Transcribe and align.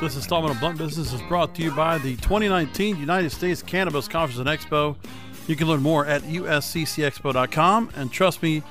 This 0.00 0.16
installment 0.16 0.54
of 0.54 0.60
Blunt 0.60 0.78
Business 0.78 1.12
is 1.12 1.20
brought 1.20 1.54
to 1.56 1.62
you 1.62 1.70
by 1.72 1.98
the 1.98 2.16
2019 2.16 2.96
United 2.96 3.28
States 3.28 3.60
Cannabis 3.60 4.08
Conference 4.08 4.38
and 4.38 4.48
Expo. 4.48 4.96
You 5.46 5.56
can 5.56 5.68
learn 5.68 5.82
more 5.82 6.06
at 6.06 6.22
usccexpo.com, 6.22 7.90
and 7.94 8.10
trust 8.10 8.42
me, 8.42 8.62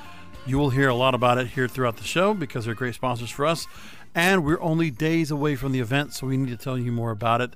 you 0.47 0.57
will 0.57 0.71
hear 0.71 0.89
a 0.89 0.95
lot 0.95 1.13
about 1.13 1.37
it 1.37 1.45
here 1.45 1.67
throughout 1.67 1.97
the 1.97 2.03
show 2.03 2.33
because 2.33 2.65
they're 2.65 2.73
great 2.73 2.95
sponsors 2.95 3.29
for 3.29 3.45
us. 3.45 3.67
And 4.15 4.43
we're 4.43 4.59
only 4.59 4.89
days 4.89 5.29
away 5.29 5.55
from 5.55 5.71
the 5.71 5.79
event, 5.79 6.13
so 6.13 6.25
we 6.25 6.35
need 6.35 6.49
to 6.49 6.57
tell 6.57 6.79
you 6.79 6.91
more 6.91 7.11
about 7.11 7.41
it 7.41 7.55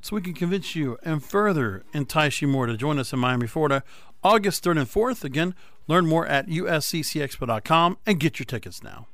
so 0.00 0.16
we 0.16 0.22
can 0.22 0.34
convince 0.34 0.74
you 0.74 0.98
and 1.04 1.24
further 1.24 1.84
entice 1.92 2.42
you 2.42 2.48
more 2.48 2.66
to 2.66 2.76
join 2.76 2.98
us 2.98 3.12
in 3.12 3.20
Miami, 3.20 3.46
Florida, 3.46 3.84
August 4.24 4.64
3rd 4.64 4.80
and 4.80 4.90
4th. 4.90 5.22
Again, 5.22 5.54
learn 5.86 6.08
more 6.08 6.26
at 6.26 6.48
usccexpo.com 6.48 7.98
and 8.04 8.18
get 8.18 8.40
your 8.40 8.46
tickets 8.46 8.82
now. 8.82 9.06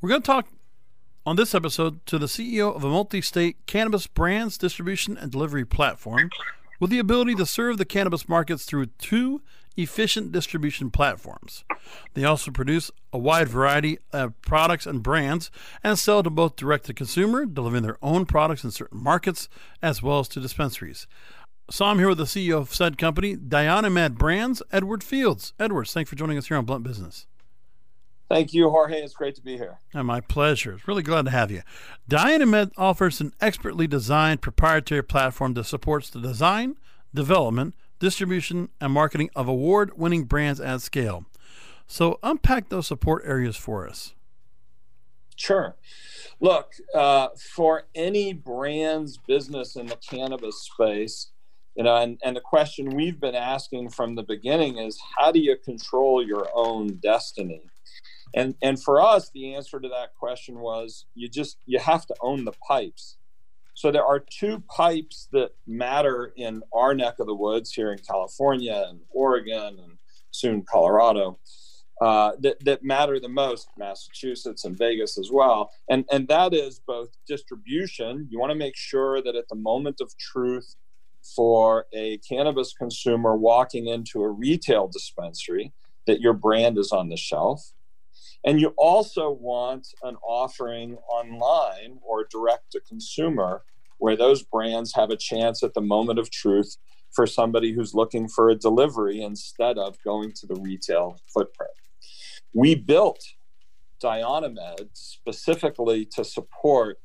We're 0.00 0.08
going 0.08 0.22
to 0.22 0.26
talk 0.26 0.48
on 1.24 1.36
this 1.36 1.54
episode 1.54 2.04
to 2.06 2.18
the 2.18 2.26
CEO 2.26 2.74
of 2.74 2.84
a 2.84 2.88
multi 2.88 3.20
state 3.20 3.56
cannabis 3.66 4.06
brands 4.06 4.58
distribution 4.58 5.16
and 5.16 5.30
delivery 5.30 5.64
platform 5.64 6.30
with 6.80 6.90
the 6.90 6.98
ability 6.98 7.34
to 7.36 7.46
serve 7.46 7.78
the 7.78 7.84
cannabis 7.84 8.28
markets 8.28 8.64
through 8.64 8.86
two 8.98 9.40
efficient 9.76 10.32
distribution 10.32 10.90
platforms. 10.90 11.64
They 12.14 12.24
also 12.24 12.50
produce 12.50 12.90
a 13.12 13.18
wide 13.18 13.48
variety 13.48 13.98
of 14.12 14.40
products 14.42 14.84
and 14.84 15.02
brands 15.02 15.50
and 15.82 15.98
sell 15.98 16.22
to 16.22 16.30
both 16.30 16.56
direct 16.56 16.86
to 16.86 16.94
consumer, 16.94 17.46
delivering 17.46 17.82
their 17.82 17.98
own 18.02 18.26
products 18.26 18.64
in 18.64 18.70
certain 18.70 19.02
markets, 19.02 19.48
as 19.80 20.02
well 20.02 20.18
as 20.18 20.28
to 20.28 20.40
dispensaries. 20.40 21.06
So 21.70 21.86
I'm 21.86 21.98
here 21.98 22.08
with 22.08 22.18
the 22.18 22.24
CEO 22.24 22.58
of 22.58 22.74
said 22.74 22.98
company, 22.98 23.36
Dionymed 23.36 24.18
Brands, 24.18 24.62
Edward 24.72 25.02
Fields. 25.02 25.54
Edwards, 25.58 25.92
thanks 25.92 26.10
for 26.10 26.16
joining 26.16 26.36
us 26.36 26.48
here 26.48 26.56
on 26.56 26.64
Blunt 26.64 26.84
Business. 26.84 27.26
Thank 28.32 28.54
you, 28.54 28.70
Jorge. 28.70 29.02
It's 29.02 29.12
great 29.12 29.34
to 29.34 29.42
be 29.42 29.58
here. 29.58 29.76
And 29.92 30.06
my 30.06 30.22
pleasure. 30.22 30.72
It's 30.72 30.88
really 30.88 31.02
glad 31.02 31.26
to 31.26 31.30
have 31.30 31.50
you. 31.50 31.60
Dionymed 32.08 32.72
offers 32.78 33.20
an 33.20 33.34
expertly 33.42 33.86
designed 33.86 34.40
proprietary 34.40 35.04
platform 35.04 35.52
that 35.52 35.64
supports 35.64 36.08
the 36.08 36.18
design, 36.18 36.76
development, 37.12 37.74
distribution, 38.00 38.70
and 38.80 38.90
marketing 38.94 39.28
of 39.36 39.48
award 39.48 39.98
winning 39.98 40.24
brands 40.24 40.62
at 40.62 40.80
scale. 40.80 41.26
So, 41.86 42.18
unpack 42.22 42.70
those 42.70 42.86
support 42.86 43.22
areas 43.26 43.58
for 43.58 43.86
us. 43.86 44.14
Sure. 45.36 45.76
Look, 46.40 46.72
uh, 46.94 47.28
for 47.54 47.82
any 47.94 48.32
brand's 48.32 49.18
business 49.18 49.76
in 49.76 49.88
the 49.88 49.96
cannabis 49.96 50.70
space, 50.72 51.32
you 51.76 51.84
know, 51.84 51.96
and, 51.96 52.18
and 52.24 52.34
the 52.34 52.40
question 52.40 52.96
we've 52.96 53.20
been 53.20 53.34
asking 53.34 53.90
from 53.90 54.14
the 54.14 54.22
beginning 54.22 54.78
is 54.78 54.98
how 55.18 55.32
do 55.32 55.38
you 55.38 55.58
control 55.58 56.26
your 56.26 56.48
own 56.54 56.94
destiny? 57.02 57.60
And 58.34 58.54
and 58.62 58.82
for 58.82 59.00
us, 59.00 59.30
the 59.30 59.54
answer 59.54 59.78
to 59.80 59.88
that 59.88 60.14
question 60.18 60.58
was 60.60 61.06
you 61.14 61.28
just 61.28 61.58
you 61.66 61.78
have 61.78 62.06
to 62.06 62.14
own 62.20 62.44
the 62.44 62.52
pipes. 62.66 63.16
So 63.74 63.90
there 63.90 64.04
are 64.04 64.20
two 64.20 64.62
pipes 64.68 65.28
that 65.32 65.52
matter 65.66 66.32
in 66.36 66.62
our 66.72 66.94
neck 66.94 67.14
of 67.18 67.26
the 67.26 67.34
woods 67.34 67.72
here 67.72 67.90
in 67.92 67.98
California 67.98 68.86
and 68.88 69.00
Oregon 69.10 69.78
and 69.82 69.98
soon 70.30 70.62
Colorado. 70.62 71.38
Uh, 72.00 72.32
that, 72.40 72.62
that 72.64 72.82
matter 72.82 73.20
the 73.20 73.28
most, 73.28 73.68
Massachusetts 73.78 74.64
and 74.64 74.76
Vegas 74.76 75.16
as 75.18 75.30
well. 75.30 75.70
And, 75.88 76.04
and 76.10 76.26
that 76.26 76.52
is 76.52 76.80
both 76.80 77.10
distribution. 77.28 78.26
You 78.28 78.40
want 78.40 78.50
to 78.50 78.58
make 78.58 78.76
sure 78.76 79.22
that 79.22 79.36
at 79.36 79.48
the 79.48 79.54
moment 79.54 80.00
of 80.00 80.12
truth 80.18 80.74
for 81.36 81.86
a 81.92 82.18
cannabis 82.18 82.72
consumer 82.72 83.36
walking 83.36 83.86
into 83.86 84.20
a 84.22 84.28
retail 84.28 84.88
dispensary, 84.88 85.72
that 86.06 86.20
your 86.20 86.32
brand 86.32 86.76
is 86.76 86.90
on 86.90 87.08
the 87.08 87.16
shelf. 87.16 87.72
And 88.44 88.60
you 88.60 88.74
also 88.76 89.30
want 89.30 89.88
an 90.02 90.16
offering 90.26 90.96
online 91.08 91.98
or 92.02 92.26
direct 92.30 92.72
to 92.72 92.80
consumer 92.80 93.62
where 93.98 94.16
those 94.16 94.42
brands 94.42 94.94
have 94.94 95.10
a 95.10 95.16
chance 95.16 95.62
at 95.62 95.74
the 95.74 95.80
moment 95.80 96.18
of 96.18 96.30
truth 96.30 96.76
for 97.12 97.26
somebody 97.26 97.72
who's 97.72 97.94
looking 97.94 98.26
for 98.26 98.48
a 98.48 98.54
delivery 98.54 99.20
instead 99.20 99.78
of 99.78 99.96
going 100.02 100.32
to 100.32 100.46
the 100.46 100.60
retail 100.60 101.20
footprint. 101.32 101.70
We 102.52 102.74
built 102.74 103.22
Dionymed 104.00 104.90
specifically 104.94 106.04
to 106.06 106.24
support 106.24 106.98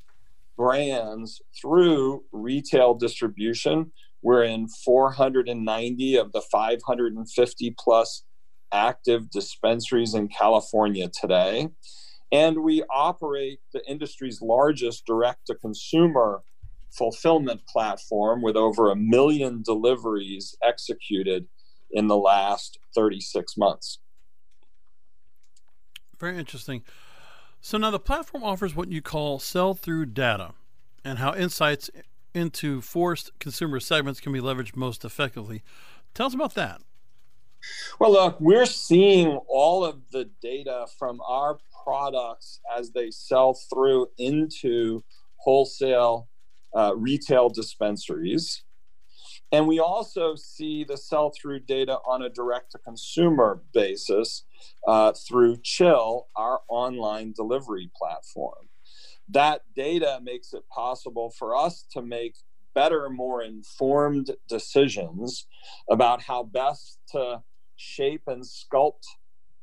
brands 0.56 1.40
through 1.58 2.24
retail 2.32 2.94
distribution. 2.94 3.92
We're 4.20 4.42
in 4.42 4.66
490 4.66 6.16
of 6.16 6.32
the 6.32 6.40
550 6.40 7.76
plus 7.78 8.24
active 8.72 9.30
dispensaries 9.30 10.14
in 10.14 10.28
California 10.28 11.08
today. 11.08 11.68
And 12.30 12.62
we 12.62 12.82
operate 12.90 13.60
the 13.72 13.82
industry's 13.88 14.42
largest 14.42 15.06
direct 15.06 15.46
to 15.46 15.54
consumer 15.54 16.42
fulfillment 16.90 17.62
platform 17.66 18.42
with 18.42 18.56
over 18.56 18.90
a 18.90 18.96
million 18.96 19.62
deliveries 19.62 20.56
executed 20.62 21.46
in 21.90 22.06
the 22.06 22.16
last 22.16 22.78
36 22.94 23.56
months. 23.56 23.98
Very 26.18 26.38
interesting. 26.38 26.82
So 27.60 27.78
now 27.78 27.90
the 27.90 27.98
platform 27.98 28.42
offers 28.42 28.74
what 28.74 28.90
you 28.90 29.02
call 29.02 29.38
sell 29.38 29.74
through 29.74 30.06
data 30.06 30.52
and 31.04 31.18
how 31.18 31.34
insights 31.34 31.90
into 32.34 32.80
forced 32.80 33.30
consumer 33.38 33.80
segments 33.80 34.20
can 34.20 34.32
be 34.32 34.40
leveraged 34.40 34.76
most 34.76 35.04
effectively. 35.04 35.62
Tell 36.14 36.26
us 36.26 36.34
about 36.34 36.54
that. 36.54 36.80
Well, 38.00 38.12
look, 38.12 38.40
we're 38.40 38.66
seeing 38.66 39.38
all 39.48 39.84
of 39.84 40.10
the 40.10 40.30
data 40.40 40.86
from 40.98 41.20
our 41.28 41.58
products 41.84 42.60
as 42.76 42.92
they 42.92 43.10
sell 43.10 43.54
through 43.54 44.08
into 44.18 45.04
wholesale 45.36 46.28
uh, 46.76 46.94
retail 46.96 47.48
dispensaries. 47.48 48.64
And 49.50 49.66
we 49.66 49.78
also 49.80 50.34
see 50.36 50.84
the 50.84 50.96
sell 50.98 51.30
through 51.30 51.60
data 51.60 51.98
on 52.06 52.22
a 52.22 52.28
direct 52.28 52.72
to 52.72 52.78
consumer 52.78 53.62
basis 53.72 54.44
uh, 54.86 55.12
through 55.12 55.58
Chill, 55.62 56.28
our 56.36 56.60
online 56.68 57.32
delivery 57.34 57.90
platform. 57.96 58.68
that 59.28 59.62
data 59.74 60.20
makes 60.22 60.52
it 60.52 60.64
possible 60.68 61.30
for 61.38 61.56
us 61.56 61.84
to 61.92 62.02
make 62.02 62.36
better, 62.74 63.10
more 63.10 63.42
informed 63.42 64.30
decisions 64.48 65.46
about 65.90 66.22
how 66.22 66.42
best 66.42 66.98
to 67.10 67.42
shape 67.78 68.22
and 68.26 68.42
sculpt 68.42 69.04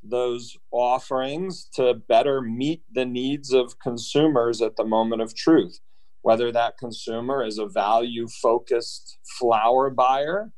those 0.01 0.56
offerings 0.71 1.67
to 1.73 1.94
better 1.94 2.41
meet 2.41 2.83
the 2.91 3.06
needs 3.06 3.51
of 3.53 3.79
consumers 3.79 4.62
at 4.62 4.75
the 4.75 4.85
moment 4.85 5.21
of 5.21 5.35
truth. 5.35 5.79
Whether 6.21 6.51
that 6.51 6.77
consumer 6.77 7.44
is 7.44 7.57
a 7.57 7.67
value 7.67 8.27
focused 8.27 9.17
flower 9.39 9.89
buyer 9.89 10.51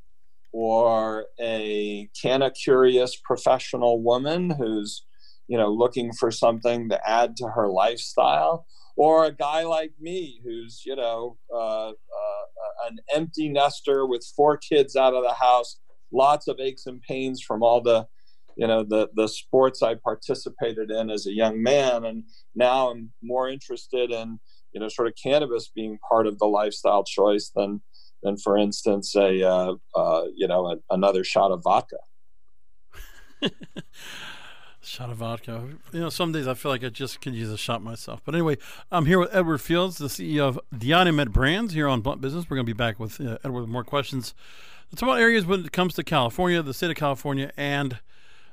or 0.53 1.25
a 1.39 2.09
canna 2.19 2.51
curious 2.51 3.19
professional 3.23 4.01
woman 4.01 4.49
who's 4.49 5.05
you 5.47 5.57
know 5.57 5.69
looking 5.69 6.11
for 6.13 6.31
something 6.31 6.89
to 6.89 7.09
add 7.09 7.35
to 7.37 7.47
her 7.49 7.67
lifestyle 7.67 8.65
or 8.95 9.25
a 9.25 9.31
guy 9.31 9.63
like 9.63 9.91
me 9.99 10.41
who's 10.43 10.83
you 10.85 10.95
know 10.95 11.37
uh, 11.53 11.89
uh, 11.89 12.41
an 12.87 12.97
empty 13.13 13.49
nester 13.49 14.05
with 14.05 14.25
four 14.35 14.57
kids 14.57 14.95
out 14.95 15.13
of 15.13 15.23
the 15.23 15.33
house 15.33 15.79
lots 16.11 16.47
of 16.47 16.59
aches 16.59 16.85
and 16.85 17.01
pains 17.01 17.41
from 17.41 17.63
all 17.63 17.81
the 17.81 18.07
you 18.55 18.67
know 18.67 18.83
the 18.83 19.09
the 19.15 19.27
sports 19.27 19.83
i 19.83 19.93
participated 19.93 20.89
in 20.89 21.09
as 21.09 21.27
a 21.27 21.33
young 21.33 21.61
man 21.61 22.05
and 22.05 22.23
now 22.55 22.89
i'm 22.89 23.11
more 23.21 23.49
interested 23.49 24.11
in 24.11 24.39
you 24.73 24.79
know 24.79 24.87
sort 24.87 25.07
of 25.07 25.13
cannabis 25.21 25.69
being 25.73 25.97
part 26.09 26.27
of 26.27 26.39
the 26.39 26.45
lifestyle 26.45 27.03
choice 27.03 27.51
than 27.55 27.81
than 28.23 28.37
for 28.37 28.57
instance 28.57 29.15
a 29.15 29.43
uh, 29.43 29.75
uh, 29.95 30.23
you 30.35 30.47
know 30.47 30.67
a, 30.67 30.75
another 30.89 31.23
shot 31.23 31.51
of 31.51 31.61
vodka 31.63 31.97
shot 34.81 35.09
of 35.09 35.17
vodka. 35.17 35.67
You 35.91 35.99
know, 35.99 36.09
some 36.09 36.31
days 36.31 36.47
I 36.47 36.53
feel 36.53 36.71
like 36.71 36.83
I 36.83 36.89
just 36.89 37.21
could 37.21 37.35
use 37.35 37.51
a 37.51 37.57
shot 37.57 37.83
myself. 37.83 38.21
But 38.23 38.35
anyway, 38.35 38.57
I'm 38.91 39.05
here 39.05 39.19
with 39.19 39.33
Edward 39.35 39.59
Fields, 39.59 39.97
the 39.97 40.07
CEO 40.07 40.47
of 40.47 40.59
DionyMed 40.73 41.31
Brands 41.31 41.73
here 41.73 41.87
on 41.87 42.01
Blunt 42.01 42.21
Business. 42.21 42.45
We're 42.49 42.55
going 42.55 42.65
to 42.65 42.73
be 42.73 42.77
back 42.77 42.99
with 42.99 43.19
uh, 43.19 43.37
Edward 43.43 43.61
with 43.61 43.69
more 43.69 43.83
questions. 43.83 44.33
It's 44.91 45.01
about 45.01 45.19
areas 45.19 45.45
when 45.45 45.65
it 45.65 45.71
comes 45.71 45.93
to 45.95 46.03
California, 46.03 46.61
the 46.61 46.73
state 46.73 46.89
of 46.89 46.95
California, 46.95 47.51
and 47.57 47.99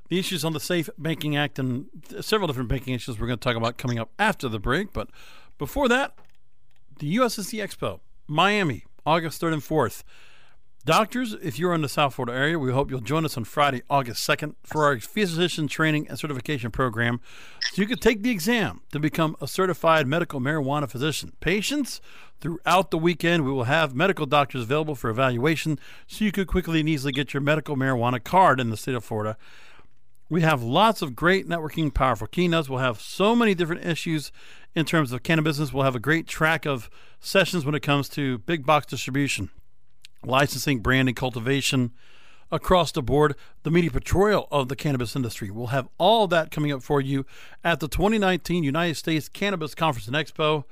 the 0.08 0.18
issues 0.18 0.44
on 0.44 0.52
the 0.52 0.60
Safe 0.60 0.90
Banking 0.98 1.36
Act 1.36 1.58
and 1.58 1.86
several 2.20 2.46
different 2.48 2.68
banking 2.68 2.94
issues 2.94 3.18
we're 3.18 3.26
going 3.26 3.38
to 3.38 3.42
talk 3.42 3.56
about 3.56 3.78
coming 3.78 3.98
up 3.98 4.10
after 4.18 4.48
the 4.48 4.58
break. 4.58 4.92
But 4.92 5.08
before 5.58 5.88
that, 5.88 6.18
the 6.98 7.16
USCC 7.16 7.62
Expo, 7.62 8.00
Miami, 8.26 8.84
August 9.06 9.40
3rd 9.40 9.54
and 9.54 9.62
4th. 9.62 10.02
Doctors, 10.86 11.32
if 11.42 11.58
you're 11.58 11.72
in 11.72 11.80
the 11.80 11.88
South 11.88 12.12
Florida 12.12 12.38
area, 12.38 12.58
we 12.58 12.70
hope 12.70 12.90
you'll 12.90 13.00
join 13.00 13.24
us 13.24 13.38
on 13.38 13.44
Friday, 13.44 13.80
August 13.88 14.28
2nd, 14.28 14.54
for 14.64 14.84
our 14.84 15.00
physician 15.00 15.66
training 15.66 16.06
and 16.08 16.18
certification 16.18 16.70
program 16.70 17.22
so 17.72 17.80
you 17.80 17.88
can 17.88 17.96
take 17.96 18.22
the 18.22 18.30
exam 18.30 18.82
to 18.92 19.00
become 19.00 19.34
a 19.40 19.48
certified 19.48 20.06
medical 20.06 20.40
marijuana 20.40 20.86
physician. 20.86 21.32
Patients, 21.40 22.02
throughout 22.38 22.90
the 22.90 22.98
weekend, 22.98 23.46
we 23.46 23.50
will 23.50 23.64
have 23.64 23.94
medical 23.94 24.26
doctors 24.26 24.64
available 24.64 24.94
for 24.94 25.08
evaluation 25.08 25.78
so 26.06 26.22
you 26.22 26.30
could 26.30 26.48
quickly 26.48 26.80
and 26.80 26.88
easily 26.88 27.14
get 27.14 27.32
your 27.32 27.40
medical 27.40 27.76
marijuana 27.76 28.22
card 28.22 28.60
in 28.60 28.68
the 28.68 28.76
state 28.76 28.94
of 28.94 29.02
Florida. 29.02 29.38
We 30.28 30.42
have 30.42 30.62
lots 30.62 31.00
of 31.00 31.16
great 31.16 31.48
networking, 31.48 31.94
powerful 31.94 32.26
keynotes. 32.26 32.68
We'll 32.68 32.80
have 32.80 33.00
so 33.00 33.34
many 33.34 33.54
different 33.54 33.86
issues 33.86 34.32
in 34.74 34.84
terms 34.84 35.12
of 35.12 35.22
cannabis. 35.22 35.72
We'll 35.72 35.84
have 35.84 35.96
a 35.96 36.00
great 36.00 36.26
track 36.26 36.66
of 36.66 36.90
sessions 37.20 37.64
when 37.64 37.74
it 37.74 37.80
comes 37.80 38.10
to 38.10 38.36
big 38.36 38.66
box 38.66 38.84
distribution 38.84 39.48
licensing, 40.26 40.80
branding, 40.80 41.14
cultivation 41.14 41.92
across 42.50 42.92
the 42.92 43.02
board, 43.02 43.34
the 43.62 43.70
media 43.70 43.90
portrayal 43.90 44.46
of 44.50 44.68
the 44.68 44.76
cannabis 44.76 45.16
industry. 45.16 45.50
We'll 45.50 45.68
have 45.68 45.88
all 45.98 46.26
that 46.28 46.50
coming 46.50 46.72
up 46.72 46.82
for 46.82 47.00
you 47.00 47.26
at 47.62 47.80
the 47.80 47.88
2019 47.88 48.64
United 48.64 48.94
States 48.94 49.28
Cannabis 49.28 49.74
Conference 49.74 50.06
and 50.06 50.16
Expo. 50.16 50.64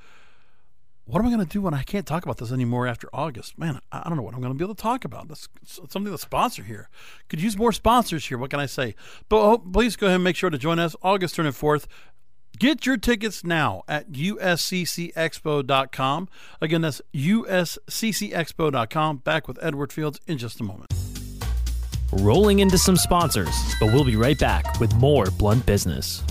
What 1.04 1.18
am 1.18 1.26
I 1.26 1.30
going 1.30 1.44
to 1.44 1.52
do 1.52 1.60
when 1.60 1.74
I 1.74 1.82
can't 1.82 2.06
talk 2.06 2.22
about 2.22 2.38
this 2.38 2.52
anymore 2.52 2.86
after 2.86 3.08
August? 3.12 3.58
Man, 3.58 3.80
I 3.90 4.04
don't 4.06 4.16
know 4.16 4.22
what 4.22 4.34
I'm 4.34 4.40
going 4.40 4.52
to 4.52 4.58
be 4.58 4.64
able 4.64 4.76
to 4.76 4.82
talk 4.82 5.04
about. 5.04 5.26
That's 5.26 5.48
something 5.64 6.04
the 6.04 6.16
sponsor 6.16 6.62
here 6.62 6.88
could 7.28 7.40
use 7.40 7.56
more 7.56 7.72
sponsors 7.72 8.24
here. 8.24 8.38
What 8.38 8.50
can 8.50 8.60
I 8.60 8.66
say? 8.66 8.94
But 9.28 9.42
oh, 9.42 9.58
please 9.58 9.96
go 9.96 10.06
ahead 10.06 10.16
and 10.16 10.24
make 10.24 10.36
sure 10.36 10.48
to 10.48 10.58
join 10.58 10.78
us 10.78 10.94
August 11.02 11.36
3rd 11.36 11.46
and 11.46 11.54
4th. 11.54 11.86
Get 12.62 12.86
your 12.86 12.96
tickets 12.96 13.42
now 13.42 13.82
at 13.88 14.12
usccexpo.com. 14.12 16.28
Again, 16.60 16.82
that's 16.82 17.02
usccexpo.com. 17.12 19.16
Back 19.16 19.48
with 19.48 19.58
Edward 19.60 19.92
Fields 19.92 20.20
in 20.28 20.38
just 20.38 20.60
a 20.60 20.62
moment. 20.62 20.94
Rolling 22.12 22.60
into 22.60 22.78
some 22.78 22.96
sponsors, 22.96 23.52
but 23.80 23.92
we'll 23.92 24.04
be 24.04 24.14
right 24.14 24.38
back 24.38 24.78
with 24.78 24.94
more 24.94 25.24
Blunt 25.38 25.66
Business. 25.66 26.22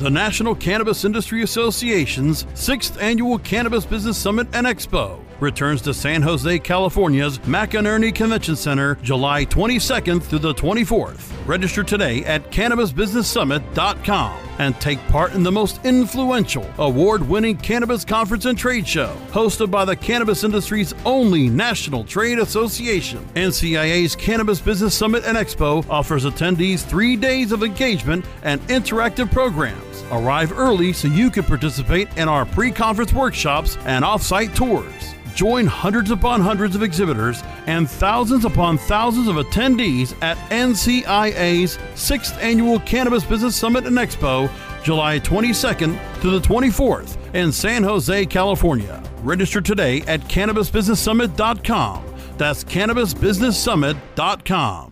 The 0.00 0.10
National 0.10 0.54
Cannabis 0.54 1.06
Industry 1.06 1.42
Association's 1.42 2.44
sixth 2.52 3.00
annual 3.00 3.38
Cannabis 3.38 3.86
Business 3.86 4.18
Summit 4.18 4.46
and 4.52 4.66
Expo 4.66 5.20
returns 5.42 5.82
to 5.82 5.92
San 5.92 6.22
Jose, 6.22 6.58
California's 6.60 7.38
McEnery 7.40 8.14
Convention 8.14 8.56
Center 8.56 8.94
July 9.02 9.44
22nd 9.44 10.22
through 10.22 10.38
the 10.38 10.54
24th. 10.54 11.30
Register 11.46 11.82
today 11.82 12.24
at 12.24 12.50
CannabisBusinessSummit.com 12.50 14.38
and 14.58 14.80
take 14.80 14.98
part 15.08 15.34
in 15.34 15.42
the 15.42 15.50
most 15.52 15.84
influential, 15.84 16.66
award 16.78 17.26
winning 17.28 17.56
cannabis 17.56 18.04
conference 18.04 18.44
and 18.44 18.56
trade 18.56 18.86
show, 18.86 19.16
hosted 19.28 19.70
by 19.70 19.84
the 19.84 19.96
cannabis 19.96 20.44
industry's 20.44 20.94
only 21.04 21.48
national 21.48 22.04
trade 22.04 22.38
association. 22.38 23.26
NCIA's 23.34 24.14
Cannabis 24.14 24.60
Business 24.60 24.94
Summit 24.94 25.24
and 25.24 25.36
Expo 25.36 25.84
offers 25.90 26.24
attendees 26.24 26.84
three 26.84 27.16
days 27.16 27.52
of 27.52 27.62
engagement 27.62 28.24
and 28.42 28.60
interactive 28.62 29.30
programs. 29.32 29.91
Arrive 30.10 30.52
early 30.52 30.92
so 30.92 31.08
you 31.08 31.30
can 31.30 31.44
participate 31.44 32.08
in 32.16 32.28
our 32.28 32.44
pre 32.44 32.70
conference 32.70 33.12
workshops 33.12 33.76
and 33.84 34.04
off 34.04 34.22
site 34.22 34.54
tours. 34.54 35.14
Join 35.34 35.66
hundreds 35.66 36.10
upon 36.10 36.40
hundreds 36.40 36.74
of 36.76 36.82
exhibitors 36.82 37.42
and 37.66 37.90
thousands 37.90 38.44
upon 38.44 38.76
thousands 38.78 39.28
of 39.28 39.36
attendees 39.36 40.14
at 40.22 40.36
NCIA's 40.50 41.78
6th 41.94 42.36
Annual 42.42 42.80
Cannabis 42.80 43.24
Business 43.24 43.56
Summit 43.56 43.86
and 43.86 43.96
Expo, 43.96 44.50
July 44.82 45.20
22nd 45.20 45.98
to 46.20 46.30
the 46.30 46.40
24th 46.40 47.16
in 47.34 47.50
San 47.52 47.82
Jose, 47.82 48.26
California. 48.26 49.02
Register 49.22 49.60
today 49.60 50.02
at 50.02 50.20
CannabisBusinessSummit.com. 50.22 52.04
That's 52.36 52.64
CannabisBusinessSummit.com. 52.64 54.91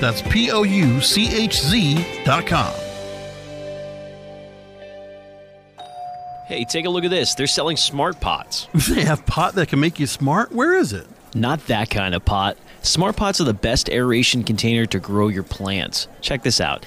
That's 0.00 0.22
P 0.22 0.50
O 0.50 0.62
U 0.62 1.00
C 1.00 1.28
H 1.34 1.60
Z 1.60 2.22
dot 2.24 2.46
com. 2.46 2.72
Hey, 6.46 6.64
take 6.64 6.86
a 6.86 6.90
look 6.90 7.04
at 7.04 7.10
this. 7.10 7.34
They're 7.34 7.46
selling 7.46 7.76
smart 7.76 8.20
pots. 8.20 8.68
They 8.88 9.04
have 9.04 9.26
pot 9.26 9.54
that 9.56 9.68
can 9.68 9.80
make 9.80 10.00
you 10.00 10.06
smart? 10.06 10.50
Where 10.50 10.74
is 10.74 10.94
it? 10.94 11.06
Not 11.34 11.66
that 11.66 11.90
kind 11.90 12.14
of 12.14 12.24
pot. 12.24 12.56
Smart 12.80 13.16
pots 13.16 13.38
are 13.40 13.44
the 13.44 13.52
best 13.52 13.90
aeration 13.90 14.44
container 14.44 14.86
to 14.86 14.98
grow 14.98 15.28
your 15.28 15.42
plants. 15.42 16.08
Check 16.22 16.42
this 16.42 16.58
out. 16.58 16.86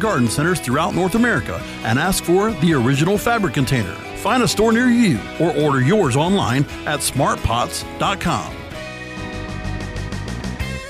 garden 0.01 0.27
centers 0.27 0.59
throughout 0.59 0.93
North 0.93 1.15
America 1.15 1.61
and 1.83 1.97
ask 1.97 2.23
for 2.23 2.51
the 2.51 2.73
original 2.73 3.17
fabric 3.17 3.53
container. 3.53 3.93
Find 4.17 4.43
a 4.43 4.47
store 4.47 4.73
near 4.73 4.87
you 4.87 5.19
or 5.39 5.55
order 5.57 5.81
yours 5.81 6.15
online 6.15 6.63
at 6.85 6.99
smartpots.com. 6.99 8.55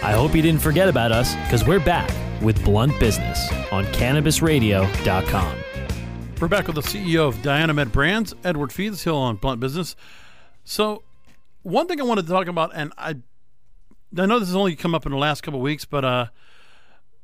I 0.04 0.14
hope 0.14 0.34
you 0.34 0.42
didn't 0.42 0.62
forget 0.62 0.90
about 0.90 1.12
us 1.12 1.36
because 1.36 1.64
we're 1.64 1.80
back 1.80 2.10
with 2.42 2.64
Blunt 2.66 3.00
Business 3.00 3.52
on 3.72 3.86
CannabisRadio.com. 3.86 5.58
We're 6.40 6.48
back 6.48 6.66
with 6.66 6.76
the 6.76 6.82
CEO 6.82 7.28
of 7.28 7.44
Dionymed 7.44 7.92
Brands, 7.92 8.34
Edward 8.44 8.74
Fields, 8.74 9.04
Hill 9.04 9.16
on 9.16 9.36
Blunt 9.36 9.60
Business. 9.60 9.96
So, 10.64 11.04
one 11.62 11.88
thing 11.88 12.02
I 12.02 12.04
wanted 12.04 12.24
to 12.24 12.32
talk 12.32 12.48
about, 12.48 12.72
and 12.74 12.92
I, 12.98 13.18
I 14.18 14.26
know 14.26 14.40
this 14.40 14.48
has 14.48 14.56
only 14.56 14.76
come 14.76 14.96
up 14.96 15.06
in 15.06 15.12
the 15.12 15.20
last 15.20 15.42
couple 15.42 15.60
of 15.60 15.64
weeks, 15.64 15.86
but 15.86 16.04
uh, 16.04 16.26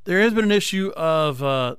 there 0.08 0.22
has 0.22 0.34
been 0.34 0.46
an 0.46 0.52
issue 0.52 0.92
of, 0.96 1.44
uh, 1.44 1.76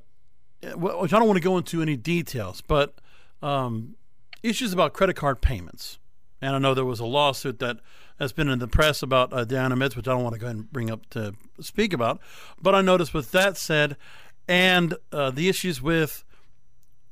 which 0.74 1.12
I 1.12 1.18
don't 1.18 1.26
want 1.26 1.38
to 1.38 1.42
go 1.42 1.56
into 1.56 1.80
any 1.80 1.96
details, 1.96 2.60
but 2.60 2.94
um, 3.42 3.96
issues 4.42 4.72
about 4.72 4.92
credit 4.92 5.16
card 5.16 5.40
payments. 5.40 5.98
And 6.40 6.54
I 6.54 6.58
know 6.58 6.74
there 6.74 6.84
was 6.84 7.00
a 7.00 7.06
lawsuit 7.06 7.58
that 7.58 7.78
has 8.18 8.32
been 8.32 8.48
in 8.48 8.58
the 8.58 8.68
press 8.68 9.02
about 9.02 9.32
uh, 9.32 9.44
Dionymeds, 9.44 9.96
which 9.96 10.06
I 10.06 10.12
don't 10.12 10.22
want 10.22 10.34
to 10.34 10.38
go 10.38 10.46
ahead 10.46 10.56
and 10.56 10.70
bring 10.70 10.90
up 10.90 11.08
to 11.10 11.34
speak 11.60 11.92
about. 11.92 12.20
But 12.60 12.74
I 12.74 12.82
noticed 12.82 13.14
with 13.14 13.32
that 13.32 13.56
said, 13.56 13.96
and 14.46 14.94
uh, 15.10 15.30
the 15.30 15.48
issues 15.48 15.80
with 15.80 16.24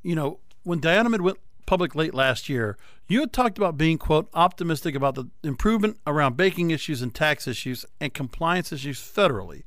you 0.03 0.15
know, 0.15 0.39
when 0.63 0.79
Dionymed 0.79 1.21
went 1.21 1.39
public 1.67 1.95
late 1.95 2.15
last 2.15 2.49
year, 2.49 2.77
you 3.09 3.21
had 3.21 3.33
talked 3.33 3.59
about 3.59 3.77
being, 3.77 3.99
quote, 3.99 4.29
optimistic 4.35 4.95
about 4.95 5.15
the 5.15 5.29
improvement 5.43 5.99
around 6.07 6.37
banking 6.37 6.71
issues 6.71 7.03
and 7.03 7.15
tax 7.15 7.47
issues 7.47 7.85
and 8.01 8.15
compliance 8.15 8.73
issues 8.73 9.01
federally. 9.01 9.63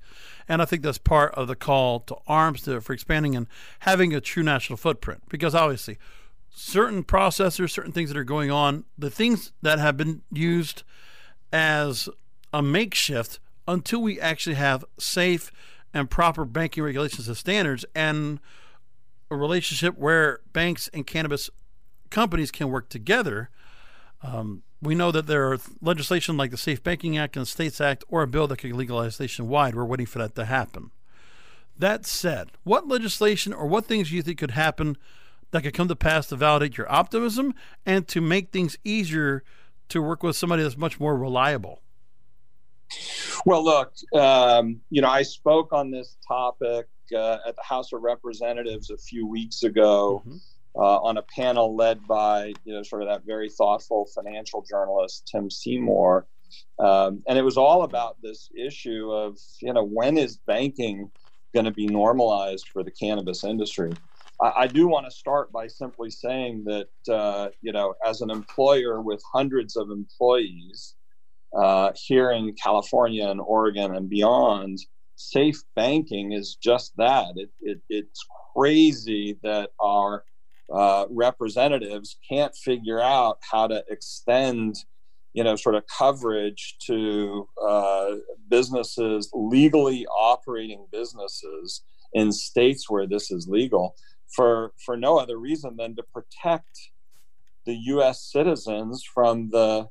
And 0.48 0.62
I 0.62 0.66
think 0.66 0.82
that's 0.82 0.98
part 0.98 1.34
of 1.36 1.48
the 1.48 1.56
call 1.56 2.00
to 2.02 2.16
arms 2.28 2.64
to, 2.64 2.82
for 2.82 2.94
expanding 2.94 3.36
and 3.36 3.48
having 3.80 4.14
a 4.14 4.22
true 4.22 4.44
national 4.44 4.78
footprint. 4.78 5.24
Because 5.30 5.54
obviously, 5.54 5.98
certain 6.50 7.04
processors, 7.04 7.72
certain 7.72 7.92
things 7.92 8.10
that 8.10 8.18
are 8.18 8.24
going 8.24 8.50
on, 8.50 8.86
the 8.98 9.12
things 9.12 9.52
that 9.62 9.80
have 9.80 9.96
been 9.96 10.22
used 10.32 10.84
as 11.54 12.10
a 12.54 12.62
makeshift 12.62 13.40
until 13.68 14.02
we 14.02 14.20
actually 14.20 14.56
have 14.56 14.84
safe 14.98 15.52
and 15.94 16.10
proper 16.10 16.46
banking 16.46 16.84
regulations 16.84 17.28
and 17.28 17.38
standards 17.38 17.86
and 17.96 18.40
a 19.32 19.36
relationship 19.36 19.98
where 19.98 20.40
banks 20.54 20.90
and 20.94 21.06
cannabis 21.06 21.50
companies 22.10 22.52
can 22.52 22.70
work 22.70 22.90
together. 22.90 23.50
Um, 24.22 24.64
we 24.82 24.96
know 24.96 25.12
that 25.12 25.28
there 25.28 25.52
are 25.52 25.60
legislation 25.82 26.38
like 26.38 26.52
the 26.52 26.58
Safe 26.58 26.82
Banking 26.82 27.18
Act 27.18 27.36
and 27.36 27.46
the 27.46 27.50
States 27.50 27.82
Act 27.82 28.04
or 28.08 28.22
a 28.22 28.28
bill 28.28 28.48
that 28.48 28.58
could 28.58 28.74
legalize 28.74 29.20
nationwide. 29.20 29.76
We're 29.76 29.86
waiting 29.86 30.06
for 30.06 30.20
that 30.20 30.36
to 30.36 30.46
happen. 30.46 30.92
That 31.78 32.06
said, 32.06 32.52
what 32.64 32.88
legislation 32.88 33.54
or 33.54 33.66
what 33.66 33.86
things 33.86 34.10
do 34.10 34.16
you 34.16 34.22
think 34.22 34.40
could 34.40 34.52
happen 34.52 34.98
that 35.52 35.64
could 35.64 35.74
come 35.74 35.88
to 35.88 35.96
pass 35.96 36.28
to 36.28 36.36
validate 36.36 36.78
your 36.78 36.92
optimism 36.92 37.54
and 37.86 38.08
to 38.10 38.22
make 38.22 38.52
things 38.52 38.78
easier 38.84 39.44
to 39.90 40.02
work 40.02 40.22
with 40.24 40.36
somebody 40.36 40.64
that's 40.64 40.78
much 40.78 41.00
more 41.00 41.18
reliable? 41.18 41.82
Well, 43.46 43.64
look, 43.64 43.94
um, 44.14 44.82
you 44.90 45.02
know, 45.02 45.10
I 45.10 45.24
spoke 45.24 45.74
on 45.74 45.92
this 45.92 46.18
topic 46.28 46.88
uh, 47.14 47.38
at 47.48 47.56
the 47.56 47.64
House 47.64 47.94
of 47.94 48.02
Representatives 48.02 48.90
a 48.90 48.98
few 48.98 49.28
weeks 49.28 49.64
ago 49.64 50.24
mm-hmm. 50.26 50.38
Uh, 50.76 51.00
on 51.00 51.18
a 51.18 51.24
panel 51.36 51.76
led 51.76 52.06
by, 52.08 52.54
you 52.64 52.74
know, 52.74 52.84
sort 52.84 53.02
of 53.02 53.08
that 53.08 53.26
very 53.26 53.50
thoughtful 53.50 54.08
financial 54.16 54.64
journalist, 54.70 55.30
Tim 55.32 55.50
Seymour. 55.50 56.28
Um, 56.80 57.22
and 57.28 57.38
it 57.38 57.44
was 57.44 57.58
all 57.58 57.84
about 57.84 58.18
this 58.22 58.50
issue 58.56 59.12
of, 59.12 59.38
you 59.62 59.74
know, 59.74 59.84
when 59.84 60.18
is 60.18 60.38
banking 60.48 61.12
going 61.54 61.66
to 61.66 61.72
be 61.72 61.88
normalized 61.88 62.68
for 62.72 62.84
the 62.84 62.92
cannabis 62.92 63.44
industry? 63.44 63.92
I, 64.42 64.52
I 64.58 64.68
do 64.68 64.88
want 64.88 65.06
to 65.06 65.12
start 65.12 65.52
by 65.52 65.68
simply 65.68 66.10
saying 66.10 66.64
that, 66.66 67.14
uh, 67.14 67.50
you 67.62 67.72
know, 67.72 67.96
as 68.06 68.22
an 68.22 68.30
employer 68.30 69.02
with 69.02 69.22
hundreds 69.32 69.76
of 69.76 69.90
employees 69.90 70.96
uh, 71.58 71.92
here 71.96 72.32
in 72.32 72.54
California 72.54 73.28
and 73.28 73.42
Oregon 73.42 73.96
and 73.96 74.10
beyond, 74.10 74.80
safe 75.16 75.62
banking 75.76 76.32
is 76.32 76.56
just 76.56 76.96
that. 76.98 77.34
It, 77.36 77.50
it, 77.62 77.82
it's 77.90 78.26
crazy 78.56 79.38
that 79.44 79.72
our 79.80 80.24
uh, 80.74 81.06
representatives 81.10 82.18
can't 82.28 82.56
figure 82.56 83.02
out 83.02 83.40
how 83.52 83.68
to 83.68 83.84
extend, 83.90 84.76
you 85.34 85.44
know, 85.44 85.56
sort 85.56 85.76
of 85.76 85.84
coverage 85.88 86.76
to 86.86 87.48
uh, 87.66 88.12
businesses, 88.50 89.30
legally 89.34 90.06
operating 90.08 90.86
businesses 90.92 91.82
in 92.14 92.32
states 92.32 92.90
where 92.90 93.08
this 93.08 93.32
is 93.32 93.48
legal, 93.48 93.96
for 94.36 94.74
for 94.86 94.98
no 94.98 95.18
other 95.18 95.38
reason 95.38 95.76
than 95.78 95.96
to 95.96 96.04
protect 96.04 96.92
the 97.66 97.76
U.S. 97.76 98.32
citizens 98.32 99.04
from 99.04 99.50
the 99.50 99.88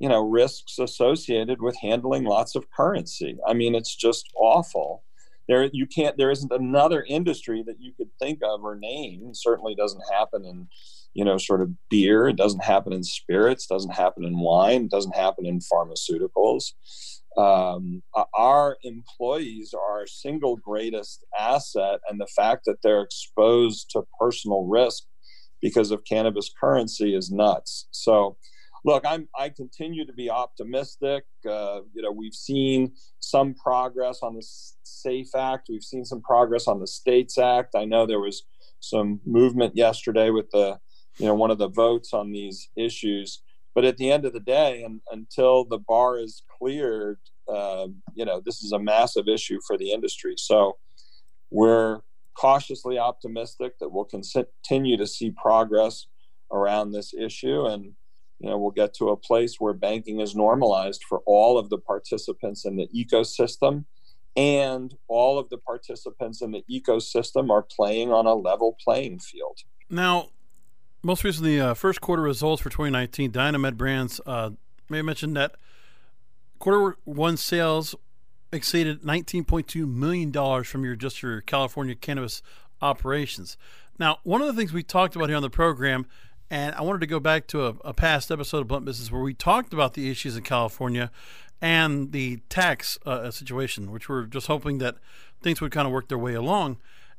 you 0.00 0.08
know 0.08 0.22
risks 0.22 0.78
associated 0.78 1.60
with 1.62 1.76
handling 1.80 2.24
lots 2.24 2.56
of 2.56 2.68
currency 2.70 3.36
i 3.46 3.52
mean 3.52 3.74
it's 3.74 3.94
just 3.94 4.26
awful 4.34 5.04
there 5.50 5.68
you 5.72 5.86
can't 5.86 6.16
there 6.16 6.30
isn't 6.30 6.52
another 6.52 7.04
industry 7.08 7.62
that 7.66 7.80
you 7.80 7.92
could 7.96 8.10
think 8.18 8.40
of 8.42 8.62
or 8.62 8.76
name. 8.76 9.32
Certainly 9.34 9.74
doesn't 9.74 10.02
happen 10.12 10.44
in 10.44 10.68
you 11.12 11.24
know 11.24 11.38
sort 11.38 11.60
of 11.60 11.70
beer. 11.88 12.28
It 12.28 12.36
doesn't 12.36 12.64
happen 12.64 12.92
in 12.92 13.02
spirits. 13.02 13.66
Doesn't 13.66 13.94
happen 13.94 14.24
in 14.24 14.38
wine. 14.38 14.88
Doesn't 14.88 15.16
happen 15.16 15.46
in 15.46 15.60
pharmaceuticals. 15.60 16.72
Um, 17.36 18.02
our 18.34 18.76
employees 18.82 19.72
are 19.74 20.00
our 20.00 20.06
single 20.06 20.56
greatest 20.56 21.24
asset 21.38 22.00
and 22.08 22.20
the 22.20 22.26
fact 22.26 22.62
that 22.66 22.78
they're 22.82 23.02
exposed 23.02 23.90
to 23.90 24.02
personal 24.18 24.64
risk 24.64 25.04
because 25.62 25.90
of 25.90 26.04
cannabis 26.04 26.50
currency 26.60 27.14
is 27.14 27.30
nuts. 27.30 27.86
So 27.92 28.36
look, 28.84 29.04
I'm 29.06 29.28
I 29.38 29.48
continue 29.50 30.04
to 30.06 30.12
be 30.12 30.30
optimistic. 30.30 31.24
Uh, 31.48 31.80
you 31.94 32.02
know, 32.02 32.12
we've 32.12 32.34
seen 32.34 32.92
some 33.20 33.54
progress 33.54 34.20
on 34.22 34.34
the 34.34 34.46
SAFE 34.82 35.34
Act. 35.34 35.68
We've 35.68 35.82
seen 35.82 36.04
some 36.04 36.22
progress 36.22 36.66
on 36.66 36.80
the 36.80 36.86
States 36.86 37.38
Act. 37.38 37.74
I 37.74 37.84
know 37.84 38.06
there 38.06 38.20
was 38.20 38.44
some 38.80 39.20
movement 39.26 39.76
yesterday 39.76 40.30
with 40.30 40.50
the 40.50 40.78
you 41.18 41.26
know 41.26 41.34
one 41.34 41.50
of 41.50 41.58
the 41.58 41.68
votes 41.68 42.12
on 42.12 42.32
these 42.32 42.68
issues. 42.76 43.42
But 43.74 43.84
at 43.84 43.98
the 43.98 44.10
end 44.10 44.24
of 44.24 44.32
the 44.32 44.40
day, 44.40 44.82
and 44.82 45.00
until 45.12 45.64
the 45.64 45.78
bar 45.78 46.18
is 46.18 46.42
cleared, 46.58 47.18
uh, 47.48 47.86
you 48.14 48.24
know, 48.24 48.42
this 48.44 48.62
is 48.62 48.72
a 48.72 48.80
massive 48.80 49.28
issue 49.28 49.60
for 49.64 49.78
the 49.78 49.92
industry. 49.92 50.34
So 50.36 50.78
we're 51.50 52.00
cautiously 52.34 52.98
optimistic 52.98 53.78
that 53.78 53.90
we'll 53.90 54.04
continue 54.04 54.96
to 54.96 55.06
see 55.06 55.30
progress 55.30 56.06
around 56.52 56.90
this 56.90 57.14
issue 57.14 57.66
and 57.66 57.92
you 58.40 58.48
know 58.48 58.58
we'll 58.58 58.70
get 58.70 58.94
to 58.94 59.10
a 59.10 59.16
place 59.16 59.60
where 59.60 59.74
banking 59.74 60.20
is 60.20 60.34
normalized 60.34 61.04
for 61.04 61.20
all 61.26 61.58
of 61.58 61.68
the 61.68 61.78
participants 61.78 62.64
in 62.64 62.76
the 62.76 62.88
ecosystem. 62.88 63.84
And 64.36 64.94
all 65.08 65.40
of 65.40 65.50
the 65.50 65.58
participants 65.58 66.40
in 66.40 66.52
the 66.52 66.64
ecosystem 66.70 67.50
are 67.50 67.62
playing 67.62 68.12
on 68.12 68.26
a 68.26 68.34
level 68.34 68.76
playing 68.82 69.18
field. 69.18 69.58
Now 69.90 70.28
most 71.02 71.24
recently 71.24 71.60
uh, 71.60 71.74
first 71.74 72.00
quarter 72.00 72.22
results 72.22 72.62
for 72.62 72.70
2019 72.70 73.30
Dionymed 73.30 73.76
brands 73.76 74.20
uh, 74.26 74.50
may 74.88 74.98
have 74.98 75.06
mentioned 75.06 75.36
that 75.36 75.56
quarter 76.58 76.96
one 77.04 77.36
sales 77.36 77.94
exceeded 78.52 79.02
19.2 79.02 79.88
million 79.88 80.30
dollars 80.30 80.68
from 80.68 80.84
your 80.84 80.96
just 80.96 81.22
your 81.22 81.40
california 81.40 81.94
cannabis 81.94 82.42
operations. 82.82 83.56
Now 83.98 84.18
one 84.22 84.40
of 84.40 84.46
the 84.46 84.54
things 84.54 84.72
we 84.72 84.82
talked 84.82 85.16
about 85.16 85.28
here 85.28 85.36
on 85.36 85.42
the 85.42 85.50
program 85.50 86.06
and 86.50 86.74
I 86.74 86.82
wanted 86.82 87.00
to 87.00 87.06
go 87.06 87.20
back 87.20 87.46
to 87.48 87.66
a, 87.66 87.74
a, 87.84 87.94
past 87.94 88.30
episode 88.30 88.58
of 88.58 88.68
Blunt 88.68 88.84
Business 88.84 89.12
where 89.12 89.22
we 89.22 89.34
talked 89.34 89.72
about 89.72 89.94
the 89.94 90.10
issues 90.10 90.36
in 90.36 90.42
California 90.42 91.10
and 91.62 92.10
the 92.10 92.38
tax 92.48 92.98
uh, 93.06 93.30
situation, 93.30 93.92
which 93.92 94.08
we're 94.08 94.24
just 94.24 94.48
hoping 94.48 94.78
that 94.78 94.96
things 95.42 95.60
would 95.60 95.70
kind 95.70 95.86
of 95.86 95.92
work 95.92 96.08
their 96.08 96.18
way 96.18 96.34
along. 96.34 96.78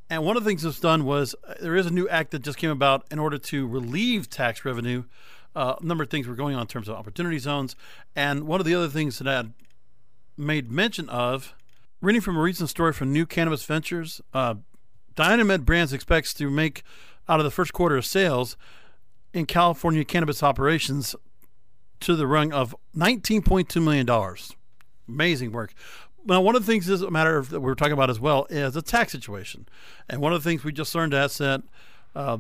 And 0.10 0.26
one 0.26 0.36
of 0.36 0.44
the 0.44 0.50
things 0.50 0.64
that's 0.64 0.82
done 0.82 1.06
was 1.06 1.34
uh, 1.48 1.54
there 1.62 1.78
is 1.78 1.86
a 1.86 1.92
new 1.92 2.10
act 2.10 2.32
that 2.32 2.42
just 2.42 2.58
came 2.58 2.70
about 2.70 3.06
in 3.10 3.20
order 3.20 3.38
to 3.38 3.66
relieve 3.66 4.30
tax 4.30 4.66
revenue. 4.66 5.06
Uh, 5.56 5.76
a 5.80 5.86
number 5.86 6.04
of 6.04 6.10
things 6.10 6.28
were 6.28 6.36
going 6.36 6.56
on 6.56 6.62
in 6.62 6.68
terms 6.68 6.90
of 6.90 6.96
opportunity 6.96 7.40
zones. 7.40 7.76
And 8.16 8.46
one 8.46 8.60
of 8.60 8.66
the 8.66 8.76
other 8.76 8.90
things 8.90 9.20
that 9.20 9.28
I 9.28 9.50
made 10.36 10.70
mention 10.70 11.08
of, 11.08 11.54
reading 12.02 12.22
from 12.22 12.36
a 12.36 12.42
recent 12.42 12.70
story 12.70 12.92
from 12.92 13.14
New 13.14 13.26
Cannabis 13.26 13.64
Ventures, 13.64 14.20
uh, 14.34 14.56
Dionymed 15.16 15.66
Brands 15.66 15.94
expects 15.94 16.34
to 16.34 16.50
make 16.50 16.84
out 17.30 17.40
of 17.40 17.44
the 17.46 17.52
first 17.52 17.72
quarter 17.72 17.96
of 17.96 18.06
sales 18.06 18.58
in 19.34 19.46
California 19.46 20.04
cannabis 20.04 20.44
operations 20.44 21.16
to 22.02 22.16
the 22.16 22.28
rung 22.28 22.52
of 22.52 22.76
$19.2 22.96 23.82
million. 23.82 24.36
Amazing 25.08 25.52
work. 25.52 25.74
Now, 26.26 26.42
one 26.42 26.56
of 26.56 26.66
the 26.66 26.72
things 26.72 26.88
is 26.88 27.02
a 27.02 27.10
matter 27.10 27.38
of, 27.38 27.50
that 27.50 27.62
we 27.62 27.72
are 27.72 27.76
talking 27.76 27.94
about 27.94 28.10
as 28.10 28.20
well 28.20 28.46
is 28.50 28.74
the 28.74 28.82
tax 28.82 29.12
situation. 29.12 29.68
And 30.10 30.22
one 30.22 30.34
of 30.34 30.44
the 30.44 30.50
things 30.50 30.64
we 30.64 30.72
just 30.72 30.94
learned 30.94 31.14
is 31.14 31.38
that 31.40 31.64
uh, 32.16 32.38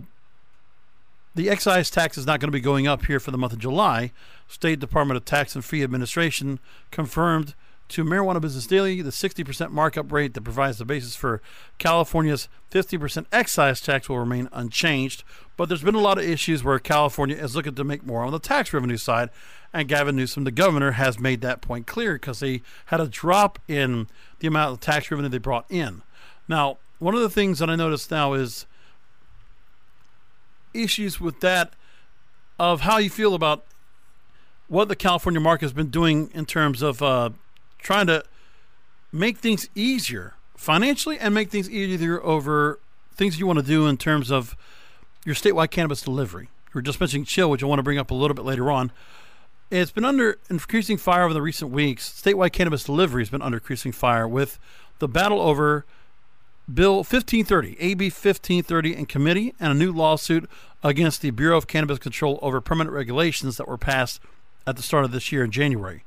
the 1.33 1.50
excise 1.50 1.89
tax 1.89 2.17
is 2.17 2.25
not 2.25 2.39
going 2.39 2.50
to 2.50 2.55
be 2.55 2.62
going 2.62 2.88
up 2.88 3.05
here 3.05 3.19
for 3.19 3.31
the 3.31 3.38
month 3.38 3.53
of 3.53 3.60
July. 3.60 4.12
State 4.48 4.79
Department 4.79 5.17
of 5.17 5.25
Tax 5.25 5.55
and 5.55 5.63
Fee 5.63 5.81
Administration 5.81 6.60
confirmed 6.91 7.55
to 7.91 8.03
Marijuana 8.03 8.41
Business 8.41 8.67
Daily, 8.67 9.01
the 9.01 9.10
60% 9.10 9.71
markup 9.71 10.12
rate 10.12 10.33
that 10.33 10.41
provides 10.41 10.77
the 10.77 10.86
basis 10.86 11.15
for 11.15 11.41
California's 11.77 12.48
50% 12.71 13.25
excise 13.31 13.81
tax 13.81 14.07
will 14.07 14.19
remain 14.19 14.50
unchanged. 14.53 15.24
But 15.57 15.67
there's 15.67 15.83
been 15.83 15.95
a 15.95 16.00
lot 16.00 16.17
of 16.17 16.24
issues 16.24 16.63
where 16.63 16.79
California 16.79 17.36
is 17.36 17.55
looking 17.55 17.75
to 17.75 17.83
make 17.83 18.05
more 18.05 18.24
on 18.24 18.31
the 18.31 18.39
tax 18.39 18.74
revenue 18.74 18.98
side. 18.98 19.29
And 19.74 19.88
Gavin 19.88 20.15
Newsom, 20.15 20.45
the 20.45 20.51
governor, 20.51 20.91
has 20.91 21.19
made 21.19 21.41
that 21.41 21.62
point 21.62 21.86
clear 21.86 22.13
because 22.13 22.39
they 22.39 22.62
had 22.86 23.00
a 23.00 23.07
drop 23.07 23.60
in 23.67 24.07
the 24.39 24.48
amount 24.48 24.74
of 24.74 24.79
tax 24.79 25.12
revenue 25.12 25.29
they 25.29 25.38
brought 25.38 25.65
in. 25.69 26.01
Now, 26.48 26.77
one 27.00 27.13
of 27.13 27.21
the 27.21 27.29
things 27.29 27.60
that 27.60 27.69
I 27.69 27.75
noticed 27.75 28.10
now 28.12 28.33
is 28.33 28.65
issues 30.74 31.19
with 31.19 31.41
that 31.41 31.74
of 32.57 32.81
how 32.81 32.98
you 32.98 33.10
feel 33.10 33.33
about 33.33 33.65
what 34.67 34.88
the 34.88 34.95
California 34.95 35.41
market 35.41 35.65
has 35.65 35.74
been 35.74 35.89
doing 35.89 36.31
in 36.33 36.45
terms 36.45 36.81
of 36.81 37.01
uh, 37.01 37.31
trying 37.81 38.07
to 38.07 38.23
make 39.11 39.38
things 39.38 39.69
easier 39.75 40.35
financially 40.55 41.17
and 41.19 41.33
make 41.33 41.50
things 41.50 41.69
easier 41.69 42.21
over 42.23 42.79
things 43.13 43.39
you 43.39 43.47
want 43.47 43.59
to 43.59 43.65
do 43.65 43.88
in 43.88 43.97
terms 43.97 44.31
of 44.31 44.55
your 45.25 45.35
statewide 45.35 45.71
cannabis 45.71 46.01
delivery. 46.01 46.50
We 46.73 46.79
were 46.79 46.81
just 46.81 47.00
mentioning 47.00 47.25
chill, 47.25 47.50
which 47.50 47.63
I 47.63 47.65
want 47.65 47.79
to 47.79 47.83
bring 47.83 47.97
up 47.97 48.11
a 48.11 48.15
little 48.15 48.35
bit 48.35 48.45
later 48.45 48.71
on. 48.71 48.91
It's 49.69 49.91
been 49.91 50.05
under 50.05 50.38
increasing 50.50 50.97
fire 50.97 51.23
over 51.23 51.33
the 51.33 51.41
recent 51.41 51.71
weeks. 51.71 52.09
Statewide 52.09 52.51
cannabis 52.51 52.83
delivery 52.83 53.21
has 53.21 53.29
been 53.29 53.41
under 53.41 53.57
increasing 53.57 53.91
fire 53.91 54.27
with 54.27 54.59
the 55.00 55.07
battle 55.07 55.41
over 55.41 55.85
Bill 56.71 56.97
1530, 56.97 57.77
AB 57.79 58.05
1530 58.05 58.95
in 58.95 59.05
committee, 59.05 59.53
and 59.59 59.71
a 59.71 59.75
new 59.75 59.91
lawsuit 59.91 60.50
against 60.83 61.21
the 61.21 61.31
Bureau 61.31 61.57
of 61.57 61.67
Cannabis 61.67 62.00
Control 62.00 62.39
over 62.41 62.61
permanent 62.61 62.93
regulations 62.93 63.57
that 63.57 63.67
were 63.67 63.77
passed 63.77 64.21
at 64.67 64.75
the 64.75 64.83
start 64.83 65.05
of 65.05 65.11
this 65.11 65.31
year 65.31 65.43
in 65.43 65.51
January. 65.51 66.03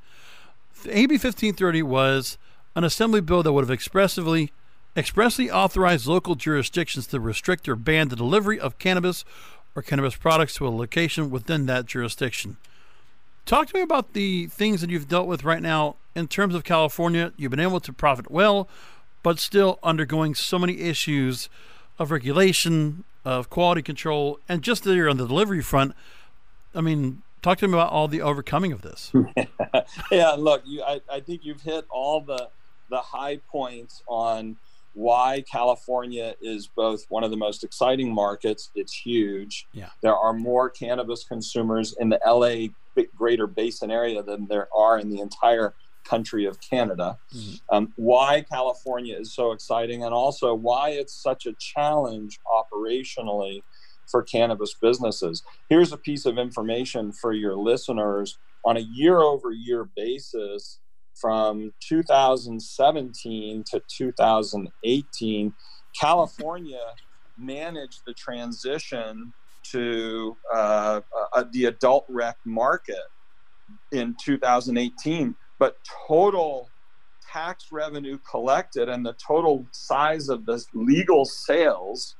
AB 0.88 1.14
1530 1.14 1.82
was 1.82 2.38
an 2.76 2.84
assembly 2.84 3.20
bill 3.20 3.42
that 3.42 3.52
would 3.52 3.64
have 3.64 3.70
expressively 3.70 4.52
expressly 4.96 5.50
authorized 5.50 6.06
local 6.06 6.34
jurisdictions 6.34 7.06
to 7.08 7.20
restrict 7.20 7.68
or 7.68 7.76
ban 7.76 8.08
the 8.08 8.16
delivery 8.16 8.60
of 8.60 8.78
cannabis 8.78 9.24
or 9.74 9.82
cannabis 9.82 10.14
products 10.16 10.54
to 10.54 10.66
a 10.66 10.70
location 10.70 11.30
within 11.30 11.66
that 11.66 11.86
jurisdiction. 11.86 12.56
Talk 13.44 13.68
to 13.68 13.74
me 13.74 13.82
about 13.82 14.12
the 14.12 14.46
things 14.46 14.80
that 14.80 14.90
you've 14.90 15.08
dealt 15.08 15.26
with 15.26 15.44
right 15.44 15.60
now 15.60 15.96
in 16.14 16.28
terms 16.28 16.54
of 16.54 16.64
California. 16.64 17.32
You've 17.36 17.50
been 17.50 17.60
able 17.60 17.80
to 17.80 17.92
profit 17.92 18.30
well, 18.30 18.68
but 19.22 19.38
still 19.38 19.78
undergoing 19.82 20.34
so 20.34 20.58
many 20.58 20.80
issues 20.80 21.48
of 21.98 22.10
regulation, 22.10 23.04
of 23.24 23.50
quality 23.50 23.82
control, 23.82 24.38
and 24.48 24.62
just 24.62 24.84
there 24.84 25.08
on 25.08 25.16
the 25.16 25.26
delivery 25.26 25.60
front. 25.60 25.94
I 26.74 26.80
mean, 26.80 27.22
talk 27.44 27.58
to 27.58 27.68
me 27.68 27.74
about 27.74 27.92
all 27.92 28.08
the 28.08 28.22
overcoming 28.22 28.72
of 28.72 28.82
this. 28.82 29.12
yeah, 30.10 30.30
look, 30.30 30.62
you, 30.64 30.82
I, 30.82 31.00
I 31.10 31.20
think 31.20 31.44
you've 31.44 31.60
hit 31.60 31.84
all 31.90 32.20
the 32.20 32.48
the 32.90 32.98
high 32.98 33.38
points 33.50 34.02
on 34.06 34.56
why 34.92 35.42
California 35.50 36.34
is 36.40 36.68
both 36.68 37.04
one 37.08 37.24
of 37.24 37.30
the 37.30 37.36
most 37.36 37.64
exciting 37.64 38.12
markets. 38.12 38.70
It's 38.74 38.92
huge. 38.92 39.66
Yeah. 39.72 39.88
There 40.02 40.14
are 40.14 40.32
more 40.32 40.70
cannabis 40.70 41.24
consumers 41.24 41.94
in 41.98 42.08
the 42.08 42.20
LA 42.24 42.68
greater 43.16 43.46
basin 43.46 43.90
area 43.90 44.22
than 44.22 44.46
there 44.46 44.68
are 44.74 44.98
in 44.98 45.10
the 45.10 45.20
entire 45.20 45.74
country 46.04 46.44
of 46.44 46.60
Canada. 46.60 47.18
Mm-hmm. 47.34 47.74
Um, 47.74 47.92
why 47.96 48.42
California 48.42 49.16
is 49.18 49.32
so 49.32 49.52
exciting, 49.52 50.04
and 50.04 50.14
also 50.14 50.54
why 50.54 50.90
it's 50.90 51.14
such 51.14 51.46
a 51.46 51.54
challenge 51.54 52.38
operationally 52.46 53.62
for 54.10 54.22
cannabis 54.22 54.74
businesses. 54.80 55.42
Here's 55.68 55.92
a 55.92 55.96
piece 55.96 56.26
of 56.26 56.38
information 56.38 57.12
for 57.12 57.32
your 57.32 57.56
listeners 57.56 58.38
on 58.64 58.76
a 58.76 58.80
year 58.80 59.20
over 59.20 59.50
year 59.50 59.88
basis 59.96 60.80
from 61.14 61.72
2017 61.80 63.64
to 63.70 63.82
2018. 63.88 65.54
California 65.98 66.80
managed 67.38 68.02
the 68.06 68.14
transition 68.14 69.32
to 69.62 70.36
uh, 70.52 71.00
uh, 71.32 71.44
the 71.52 71.66
adult 71.66 72.04
rec 72.08 72.36
market 72.44 72.96
in 73.92 74.14
2018 74.22 75.34
but 75.58 75.78
total 76.06 76.68
tax 77.32 77.68
revenue 77.72 78.18
collected 78.30 78.88
and 78.88 79.04
the 79.04 79.14
total 79.14 79.66
size 79.72 80.28
of 80.28 80.44
the 80.46 80.62
legal 80.74 81.24
sales 81.24 82.16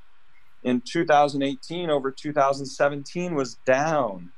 in 0.64 0.80
2018 0.80 1.90
over 1.90 2.10
2017 2.10 3.34
was 3.34 3.54
down 3.66 4.30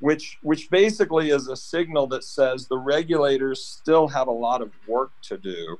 which 0.00 0.38
which 0.42 0.70
basically 0.70 1.30
is 1.30 1.48
a 1.48 1.56
signal 1.56 2.06
that 2.06 2.24
says 2.24 2.66
the 2.66 2.78
regulators 2.78 3.64
still 3.64 4.08
have 4.08 4.28
a 4.28 4.32
lot 4.32 4.60
of 4.62 4.70
work 4.86 5.12
to 5.22 5.38
do 5.38 5.78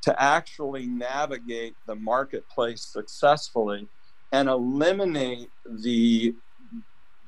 to 0.00 0.22
actually 0.22 0.86
navigate 0.86 1.74
the 1.86 1.94
marketplace 1.94 2.82
successfully 2.82 3.88
and 4.32 4.48
eliminate 4.48 5.50
the 5.66 6.34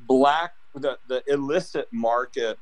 black 0.06 0.52
the, 0.74 0.98
the 1.08 1.22
illicit 1.26 1.88
market 1.92 2.58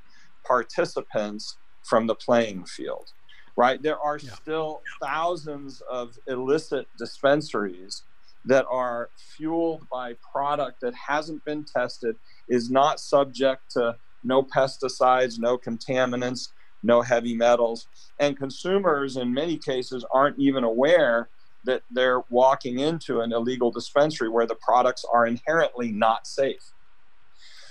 participants 0.47 1.59
from 1.83 2.07
the 2.07 2.15
playing 2.15 2.65
field, 2.65 3.13
right? 3.57 3.83
There 3.83 3.99
are 3.99 4.19
yeah. 4.19 4.33
still 4.33 4.83
thousands 5.03 5.83
of 5.91 6.19
illicit 6.27 6.87
dispensaries 6.97 8.05
that 8.49 8.67
are 8.71 9.11
fueled 9.17 9.87
by 9.91 10.15
product 10.33 10.81
that 10.81 10.95
hasn't 10.95 11.45
been 11.45 11.65
tested, 11.65 12.17
is 12.49 12.71
not 12.71 12.99
subject 12.99 13.71
to 13.73 13.95
no 14.25 14.43
pesticides, 14.43 15.39
no 15.39 15.57
contaminants, 15.57 16.49
no 16.83 17.03
heavy 17.03 17.35
metals. 17.35 17.87
And 18.19 18.37
consumers, 18.37 19.17
in 19.17 19.33
many 19.33 19.59
cases, 19.59 20.05
aren't 20.13 20.39
even 20.39 20.65
aware 20.65 21.29
that 21.65 21.83
they're 21.91 22.23
walking 22.31 22.79
into 22.79 23.21
an 23.21 23.33
illegal 23.33 23.71
dispensary 23.71 24.31
where 24.31 24.47
the 24.47 24.55
products 24.55 25.05
are 25.13 25.27
inherently 25.27 25.93
not 25.93 26.27
safe. 26.27 26.73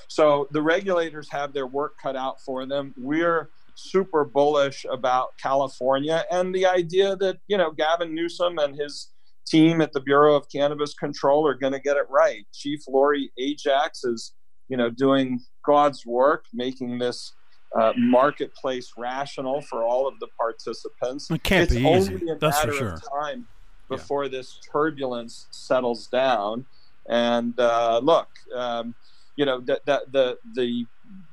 So 0.08 0.48
the 0.52 0.62
regulators 0.62 1.28
have 1.32 1.54
their 1.54 1.68
work 1.68 1.96
cut 2.02 2.16
out 2.16 2.40
for 2.42 2.66
them. 2.66 2.94
We're 2.98 3.50
super 3.74 4.24
bullish 4.24 4.86
about 4.90 5.38
California 5.42 6.24
and 6.32 6.54
the 6.54 6.66
idea 6.66 7.16
that, 7.16 7.38
you 7.48 7.58
know, 7.58 7.72
Gavin 7.72 8.14
Newsom 8.14 8.58
and 8.60 8.76
his 8.76 9.10
team 9.50 9.82
at 9.82 9.94
the 9.94 10.02
Bureau 10.02 10.36
of 10.36 10.50
Cannabis 10.50 10.94
Control 10.94 11.48
are 11.48 11.54
going 11.54 11.74
to 11.74 11.80
get 11.80 11.98
it 11.98 12.06
right. 12.10 12.46
Chief 12.54 12.82
Lori 12.88 13.32
Ajax 13.38 14.04
is, 14.04 14.34
you 14.70 14.78
know, 14.78 14.90
doing 14.90 15.40
God's 15.66 16.06
work, 16.06 16.46
making 16.54 16.98
this 16.98 17.34
uh, 17.78 17.94
marketplace 17.98 18.92
rational 18.98 19.62
for 19.62 19.84
all 19.84 20.08
of 20.08 20.20
the 20.20 20.28
participants. 20.38 21.30
It 21.30 21.44
can't 21.44 21.64
it's 21.64 21.76
be 21.76 21.86
only 21.86 22.16
easy. 22.16 22.30
a 22.30 22.36
That's 22.36 22.66
matter 22.66 22.72
for 22.72 22.78
sure. 22.78 22.94
of 22.94 23.04
time 23.12 23.48
before 23.90 24.26
yeah. 24.26 24.32
this 24.32 24.60
turbulence 24.72 25.48
settles 25.52 26.08
down. 26.08 26.66
And 27.10 27.58
uh, 27.60 28.00
look, 28.04 28.28
um, 28.56 28.96
you 29.36 29.46
know, 29.46 29.62
that 29.62 29.86
the, 29.86 30.02
the 30.12 30.38
the 30.56 30.86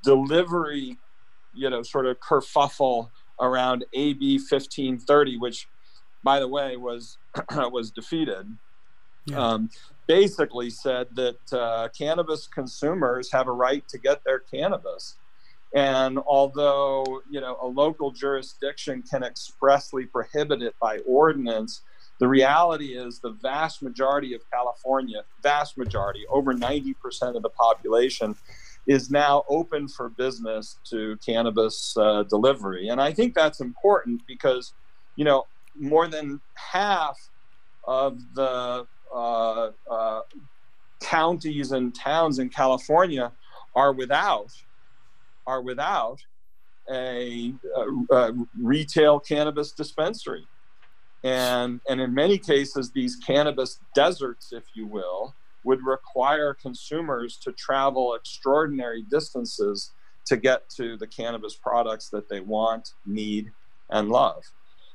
delivery 0.04 0.98
you 1.54 1.70
know, 1.70 1.82
sort 1.82 2.06
of 2.06 2.18
kerfuffle 2.20 3.10
around 3.40 3.84
AB 3.94 4.38
1530, 4.38 5.38
which, 5.38 5.68
by 6.24 6.40
the 6.40 6.48
way, 6.48 6.76
was 6.76 7.18
was 7.52 7.90
defeated. 7.90 8.46
Yeah. 9.26 9.38
Um, 9.38 9.70
basically 10.06 10.68
said 10.68 11.06
that 11.14 11.52
uh, 11.52 11.88
cannabis 11.96 12.46
consumers 12.46 13.30
have 13.32 13.46
a 13.48 13.52
right 13.52 13.86
to 13.88 13.98
get 13.98 14.22
their 14.24 14.40
cannabis. 14.40 15.16
And 15.74 16.18
although 16.26 17.22
you 17.30 17.40
know 17.40 17.56
a 17.60 17.66
local 17.66 18.10
jurisdiction 18.10 19.02
can 19.02 19.22
expressly 19.22 20.06
prohibit 20.06 20.62
it 20.62 20.74
by 20.80 20.98
ordinance, 20.98 21.82
the 22.20 22.28
reality 22.28 22.96
is 22.96 23.18
the 23.18 23.30
vast 23.30 23.82
majority 23.82 24.34
of 24.34 24.40
California, 24.50 25.22
vast 25.42 25.76
majority, 25.76 26.24
over 26.30 26.54
90% 26.54 26.94
of 27.36 27.42
the 27.42 27.50
population, 27.50 28.36
is 28.86 29.10
now 29.10 29.44
open 29.48 29.88
for 29.88 30.10
business 30.10 30.78
to 30.84 31.16
cannabis 31.24 31.96
uh, 31.96 32.22
delivery. 32.24 32.88
And 32.88 33.00
I 33.00 33.12
think 33.12 33.34
that's 33.34 33.60
important 33.60 34.22
because, 34.26 34.74
you 35.16 35.24
know, 35.24 35.46
more 35.78 36.08
than 36.08 36.40
half 36.54 37.18
of 37.86 38.18
the 38.34 38.86
uh, 39.14 39.70
uh, 39.90 40.20
counties 41.00 41.72
and 41.72 41.94
towns 41.94 42.38
in 42.38 42.48
California 42.48 43.32
are 43.74 43.92
without 43.92 44.50
are 45.46 45.60
without 45.60 46.18
a, 46.90 47.52
a, 47.76 48.14
a 48.14 48.32
retail 48.60 49.20
cannabis 49.20 49.72
dispensary. 49.72 50.46
And, 51.22 51.80
and 51.88 52.00
in 52.00 52.12
many 52.14 52.38
cases, 52.38 52.90
these 52.92 53.16
cannabis 53.16 53.78
deserts, 53.94 54.52
if 54.52 54.64
you 54.74 54.86
will, 54.86 55.34
would 55.64 55.84
require 55.84 56.52
consumers 56.54 57.38
to 57.38 57.52
travel 57.52 58.14
extraordinary 58.14 59.02
distances 59.10 59.92
to 60.26 60.36
get 60.36 60.68
to 60.70 60.96
the 60.96 61.06
cannabis 61.06 61.54
products 61.54 62.10
that 62.10 62.28
they 62.28 62.40
want, 62.40 62.90
need, 63.06 63.52
and 63.90 64.10
love. 64.10 64.42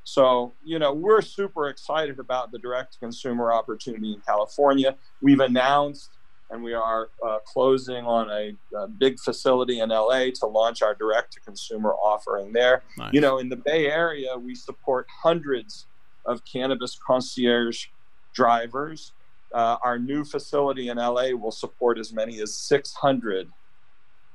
So, 0.04 0.54
you 0.64 0.78
know, 0.78 0.92
we're 0.92 1.22
super 1.22 1.68
excited 1.68 2.18
about 2.18 2.52
the 2.52 2.58
direct 2.58 2.98
consumer 3.00 3.52
opportunity 3.52 4.12
in 4.14 4.20
California. 4.20 4.96
We've 5.20 5.40
announced 5.40 6.10
and 6.50 6.64
we 6.64 6.74
are 6.74 7.10
uh, 7.24 7.38
closing 7.46 8.04
on 8.04 8.28
a, 8.28 8.56
a, 8.76 8.88
big 8.88 9.20
facility 9.20 9.78
in 9.78 9.90
LA 9.90 10.30
to 10.34 10.46
launch 10.46 10.82
our 10.82 10.96
direct 10.96 11.32
to 11.34 11.40
consumer 11.40 11.92
offering 11.92 12.52
there. 12.52 12.82
Nice. 12.98 13.12
You 13.12 13.20
know, 13.20 13.38
in 13.38 13.48
the 13.48 13.56
Bay 13.56 13.86
Area, 13.86 14.36
we 14.36 14.56
support 14.56 15.06
hundreds 15.22 15.86
of 16.26 16.44
cannabis 16.44 16.98
concierge 17.06 17.86
drivers 18.34 19.12
uh, 19.52 19.76
our 19.82 19.98
new 19.98 20.24
facility 20.24 20.88
in 20.88 20.96
LA 20.96 21.30
will 21.30 21.50
support 21.50 21.98
as 21.98 22.12
many 22.12 22.40
as 22.40 22.54
600 22.54 23.50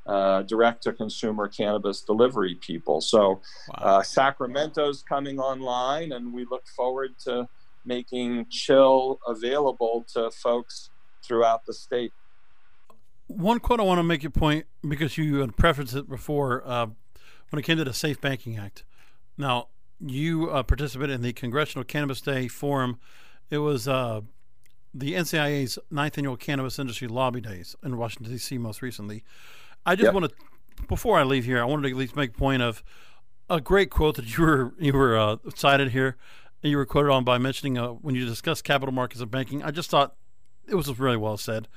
uh, 0.06 0.44
direct 0.44 0.84
to 0.84 0.94
consumer 0.94 1.48
cannabis 1.48 2.02
delivery 2.02 2.56
people. 2.56 3.02
So 3.02 3.42
wow. 3.70 3.76
uh, 3.78 4.04
Sacramento's 4.04 5.04
coming 5.04 5.40
online, 5.40 6.12
and 6.12 6.34
we 6.34 6.46
look 6.46 6.68
forward 6.68 7.18
to 7.26 7.48
making 7.86 8.48
Chill 8.50 9.20
available 9.28 10.06
to 10.14 10.32
folks 10.32 10.90
throughout 11.24 11.66
the 11.66 11.74
state. 11.74 12.12
one 13.28 13.60
quote 13.60 13.80
I 13.80 13.84
want 13.84 14.00
to 14.00 14.04
make 14.04 14.24
your 14.24 14.32
point 14.32 14.66
because 14.88 15.18
you 15.18 15.38
had 15.38 15.56
prefaced 15.56 15.96
it 15.96 16.10
before 16.10 16.64
uh, 16.66 16.88
when 17.50 17.60
it 17.60 17.64
came 17.64 17.78
to 17.78 17.84
the 17.84 17.94
Safe 17.94 18.20
Banking 18.22 18.58
Act. 18.58 18.84
Now, 19.38 19.68
you 20.00 20.50
uh, 20.50 20.64
participated 20.64 21.16
in 21.16 21.22
the 21.22 21.34
Congressional 21.34 21.84
Cannabis 21.84 22.22
Day 22.22 22.48
Forum. 22.48 23.00
It 23.50 23.60
was 23.60 23.88
uh, 23.88 24.22
the 24.94 25.14
NCIA's 25.14 25.78
ninth 25.90 26.18
annual 26.18 26.38
Cannabis 26.38 26.80
Industry 26.80 27.08
Lobby 27.08 27.42
Days 27.42 27.76
in 27.84 27.98
Washington, 27.98 28.34
D.C., 28.34 28.58
most 28.58 28.82
recently. 28.82 29.24
I 29.86 29.96
just 29.96 30.06
yep. 30.06 30.14
want 30.14 30.30
to, 30.30 30.36
before 30.88 31.18
I 31.18 31.24
leave 31.24 31.46
here, 31.46 31.62
I 31.62 31.66
wanted 31.66 31.84
to 31.84 31.90
at 31.90 31.96
least 31.96 32.16
make 32.16 32.36
point 32.36 32.62
of 32.62 32.84
a 33.50 33.62
great 33.62 33.90
quote 33.90 34.16
that 34.16 34.38
you 34.38 34.44
were 34.44 34.74
you 34.80 34.94
were 34.94 35.18
uh, 35.18 35.38
cited 35.54 35.92
here, 35.92 36.18
and 36.64 36.72
you 36.72 36.78
were 36.78 36.86
quoted 36.86 37.12
on 37.12 37.24
by 37.24 37.38
mentioning 37.38 37.78
uh, 37.78 37.90
when 37.90 38.16
you 38.16 38.26
discussed 38.26 38.64
capital 38.64 38.94
markets 38.94 39.22
and 39.22 39.30
banking. 39.30 39.64
I 39.64 39.72
just 39.72 39.90
thought 39.90 40.16
it 40.68 40.76
was 40.76 41.00
really 41.00 41.18
well 41.18 41.38
said. 41.38 41.68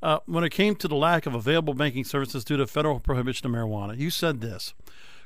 Uh, 0.00 0.18
when 0.26 0.44
it 0.44 0.50
came 0.50 0.76
to 0.76 0.86
the 0.86 0.94
lack 0.94 1.26
of 1.26 1.34
available 1.34 1.74
banking 1.74 2.04
services 2.04 2.44
due 2.44 2.56
to 2.56 2.66
federal 2.66 3.00
prohibition 3.00 3.46
of 3.46 3.52
marijuana, 3.52 3.98
you 3.98 4.10
said 4.10 4.40
this 4.40 4.74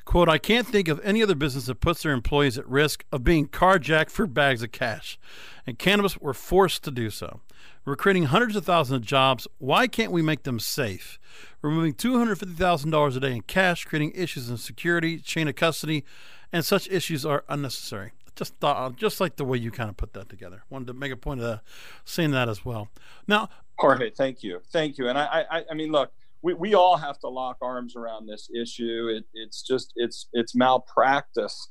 quote, 0.05 0.29
I 0.29 0.39
can't 0.39 0.67
think 0.67 0.89
of 0.89 1.01
any 1.03 1.23
other 1.23 1.35
business 1.35 1.67
that 1.67 1.81
puts 1.81 2.03
their 2.03 2.13
employees 2.13 2.59
at 2.59 2.69
risk 2.69 3.05
of 3.13 3.25
being 3.25 3.47
carjacked 3.49 4.11
for 4.11 4.27
bags 4.27 4.63
of 4.63 4.73
cash. 4.73 5.19
And 5.67 5.79
cannabis 5.79 6.19
were 6.19 6.35
forced 6.35 6.83
to 6.85 6.91
do 6.91 7.11
so. 7.11 7.41
We're 7.85 7.97
creating 7.97 8.25
hundreds 8.25 8.57
of 8.57 8.65
thousands 8.65 8.97
of 8.97 9.07
jobs. 9.07 9.49
Why 9.59 9.87
can't 9.87 10.13
we 10.13 10.23
make 10.23 10.45
them 10.45 10.61
safe? 10.61 11.19
Removing 11.63 11.95
$250,000 11.95 13.17
a 13.17 13.21
day 13.21 13.33
in 13.33 13.43
cash, 13.43 13.85
creating 13.85 14.13
issues 14.15 14.49
in 14.49 14.57
security, 14.57 15.19
chain 15.19 15.49
of 15.49 15.57
custody, 15.57 16.05
and 16.53 16.65
such 16.65 16.89
issues 16.89 17.27
are 17.27 17.45
unnecessary 17.49 18.13
just 18.35 18.57
thought, 18.57 18.77
uh, 18.77 18.95
just 18.95 19.21
like 19.21 19.37
the 19.37 19.45
way 19.45 19.59
you 19.59 19.71
kind 19.71 19.91
of 19.91 19.97
put 19.97 20.15
that 20.15 20.29
together. 20.29 20.63
Wanted 20.71 20.87
to 20.89 20.95
make 20.95 21.13
a 21.13 21.17
point 21.17 21.41
of 21.41 21.61
saying 22.05 22.31
that 22.33 22.49
as 22.49 22.65
well. 22.65 22.89
Now, 23.27 23.49
Jorge, 23.79 24.11
thank 24.11 24.43
you, 24.43 24.63
thank 24.71 24.99
you. 24.99 25.09
And 25.09 25.19
I, 25.19 25.45
I, 25.51 25.65
I 25.71 25.75
mean, 25.75 25.91
look, 25.91 26.13
we, 26.43 26.55
we 26.55 26.75
all 26.75 26.97
have 26.97 27.19
to 27.21 27.29
lock 27.29 27.57
arms 27.63 27.97
around 27.97 28.27
this 28.27 28.49
issue. 28.55 29.09
It, 29.17 29.25
it's 29.35 29.63
just 29.63 29.93
it's 29.97 30.29
it's 30.33 30.55
malpractice 30.55 31.71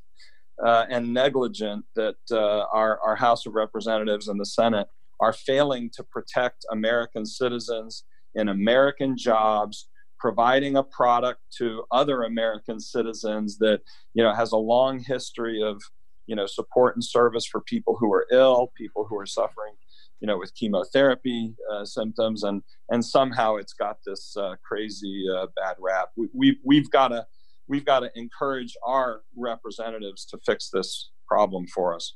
uh, 0.63 0.85
and 0.89 1.13
negligent 1.13 1.85
that 1.95 2.15
uh, 2.31 2.65
our 2.73 2.99
our 3.01 3.15
House 3.15 3.45
of 3.45 3.53
Representatives 3.53 4.27
and 4.27 4.39
the 4.39 4.45
Senate 4.45 4.87
are 5.19 5.33
failing 5.33 5.89
to 5.93 6.03
protect 6.03 6.65
American 6.71 7.25
citizens 7.25 8.05
in 8.35 8.49
American 8.49 9.17
jobs 9.17 9.87
providing 10.19 10.77
a 10.77 10.83
product 10.83 11.41
to 11.57 11.83
other 11.91 12.23
American 12.23 12.79
citizens 12.79 13.57
that 13.57 13.81
you 14.13 14.23
know 14.23 14.33
has 14.33 14.51
a 14.51 14.57
long 14.57 14.99
history 14.99 15.61
of 15.61 15.81
you 16.27 16.35
know 16.35 16.45
support 16.45 16.95
and 16.95 17.03
service 17.03 17.45
for 17.45 17.61
people 17.61 17.97
who 17.99 18.11
are 18.13 18.25
ill, 18.31 18.71
people 18.77 19.05
who 19.09 19.17
are 19.17 19.25
suffering, 19.25 19.73
you 20.21 20.27
know, 20.27 20.37
with 20.37 20.53
chemotherapy 20.55 21.53
uh, 21.73 21.83
symptoms, 21.83 22.43
and 22.43 22.61
and 22.89 23.03
somehow 23.03 23.55
it's 23.55 23.73
got 23.73 23.97
this 24.05 24.37
uh, 24.37 24.55
crazy 24.63 25.25
uh, 25.35 25.47
bad 25.55 25.75
rap. 25.79 26.09
We, 26.15 26.29
we 26.33 26.57
we've 26.63 26.89
got 26.89 27.09
to 27.09 27.25
we've 27.67 27.85
got 27.85 28.01
to 28.01 28.11
encourage 28.15 28.77
our 28.85 29.21
representatives 29.35 30.25
to 30.27 30.37
fix 30.45 30.69
this 30.69 31.09
problem 31.27 31.65
for 31.67 31.95
us. 31.95 32.13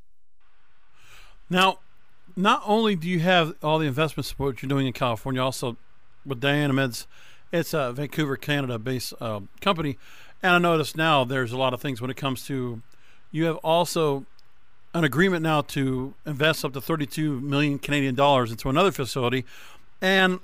Now, 1.50 1.80
not 2.36 2.62
only 2.66 2.96
do 2.96 3.10
you 3.10 3.20
have 3.20 3.56
all 3.64 3.80
the 3.80 3.88
investment 3.88 4.26
support 4.26 4.62
you're 4.62 4.70
doing 4.70 4.88
in 4.88 4.94
California, 4.94 5.42
also 5.42 5.78
with 6.26 6.42
Dionymeds, 6.42 7.06
it's 7.52 7.74
a 7.74 7.94
Vancouver, 7.94 8.36
Canada-based 8.36 9.14
uh, 9.22 9.42
company, 9.62 9.98
and 10.44 10.54
I 10.54 10.58
notice 10.58 10.96
now 10.96 11.24
there's 11.24 11.52
a 11.52 11.58
lot 11.58 11.74
of 11.74 11.82
things 11.82 12.02
when 12.02 12.12
it 12.12 12.18
comes 12.18 12.46
to 12.48 12.82
you 13.32 13.46
have 13.46 13.58
also 13.58 14.26
an 14.96 15.04
agreement 15.04 15.44
now 15.44 15.60
to 15.60 16.14
invest 16.26 16.64
up 16.64 16.72
to 16.72 16.80
32 16.80 17.42
million 17.42 17.78
Canadian 17.78 18.16
dollars 18.16 18.50
into 18.50 18.70
another 18.70 18.94
facility. 18.94 19.44
And, 20.02 20.40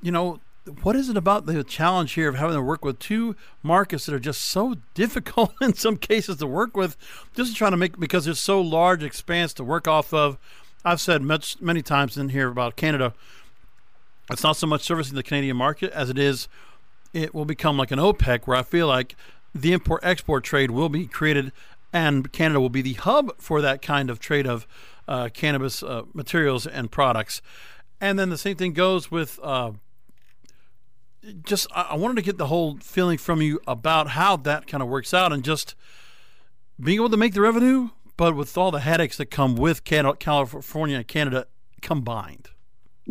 you 0.00 0.10
know, 0.10 0.40
what 0.82 0.96
is 0.96 1.10
it 1.10 1.18
about 1.18 1.44
the 1.44 1.62
challenge 1.62 2.12
here 2.12 2.28
of 2.28 2.34
having 2.34 2.56
to 2.56 2.62
work 2.62 2.82
with 2.82 2.98
two 2.98 3.36
markets 3.62 4.06
that 4.06 4.14
are 4.14 4.18
just 4.20 4.42
so 4.42 4.76
difficult 4.94 5.52
in 5.60 5.74
some 5.74 5.98
cases 5.98 6.38
to 6.38 6.46
work 6.46 6.76
with? 6.76 6.96
Just 7.36 7.54
trying 7.54 7.72
to 7.72 7.76
make 7.76 8.00
because 8.00 8.24
there's 8.24 8.40
so 8.40 8.58
large 8.58 9.02
expanse 9.02 9.52
to 9.54 9.64
work 9.64 9.86
off 9.86 10.14
of. 10.14 10.38
I've 10.82 11.00
said 11.00 11.20
much, 11.20 11.60
many 11.60 11.82
times 11.82 12.16
in 12.16 12.30
here 12.30 12.48
about 12.48 12.76
Canada. 12.76 13.12
It's 14.30 14.42
not 14.42 14.56
so 14.56 14.66
much 14.66 14.82
servicing 14.82 15.14
the 15.14 15.22
Canadian 15.22 15.58
market 15.58 15.92
as 15.92 16.08
it 16.08 16.18
is. 16.18 16.48
It 17.12 17.34
will 17.34 17.44
become 17.44 17.76
like 17.76 17.90
an 17.90 17.98
OPEC, 17.98 18.46
where 18.46 18.56
I 18.56 18.62
feel 18.62 18.86
like 18.86 19.14
the 19.54 19.74
import 19.74 20.00
export 20.04 20.44
trade 20.44 20.70
will 20.70 20.88
be 20.88 21.06
created 21.06 21.52
and 21.92 22.32
Canada 22.32 22.60
will 22.60 22.70
be 22.70 22.82
the 22.82 22.94
hub 22.94 23.32
for 23.38 23.60
that 23.60 23.82
kind 23.82 24.10
of 24.10 24.18
trade 24.18 24.46
of 24.46 24.66
uh, 25.08 25.28
cannabis 25.32 25.82
uh, 25.82 26.02
materials 26.12 26.66
and 26.66 26.90
products. 26.90 27.42
And 28.00 28.18
then 28.18 28.30
the 28.30 28.38
same 28.38 28.56
thing 28.56 28.72
goes 28.72 29.10
with 29.10 29.38
uh, 29.42 29.72
just, 31.44 31.66
I 31.74 31.96
wanted 31.96 32.16
to 32.16 32.22
get 32.22 32.38
the 32.38 32.46
whole 32.46 32.78
feeling 32.78 33.18
from 33.18 33.42
you 33.42 33.60
about 33.66 34.08
how 34.08 34.36
that 34.38 34.66
kind 34.66 34.82
of 34.82 34.88
works 34.88 35.12
out 35.12 35.32
and 35.32 35.44
just 35.44 35.74
being 36.78 36.96
able 36.96 37.10
to 37.10 37.16
make 37.16 37.34
the 37.34 37.42
revenue, 37.42 37.90
but 38.16 38.34
with 38.34 38.56
all 38.56 38.70
the 38.70 38.80
headaches 38.80 39.16
that 39.18 39.26
come 39.26 39.54
with 39.54 39.84
California 39.84 40.96
and 40.96 41.06
Canada 41.06 41.46
combined. 41.82 42.48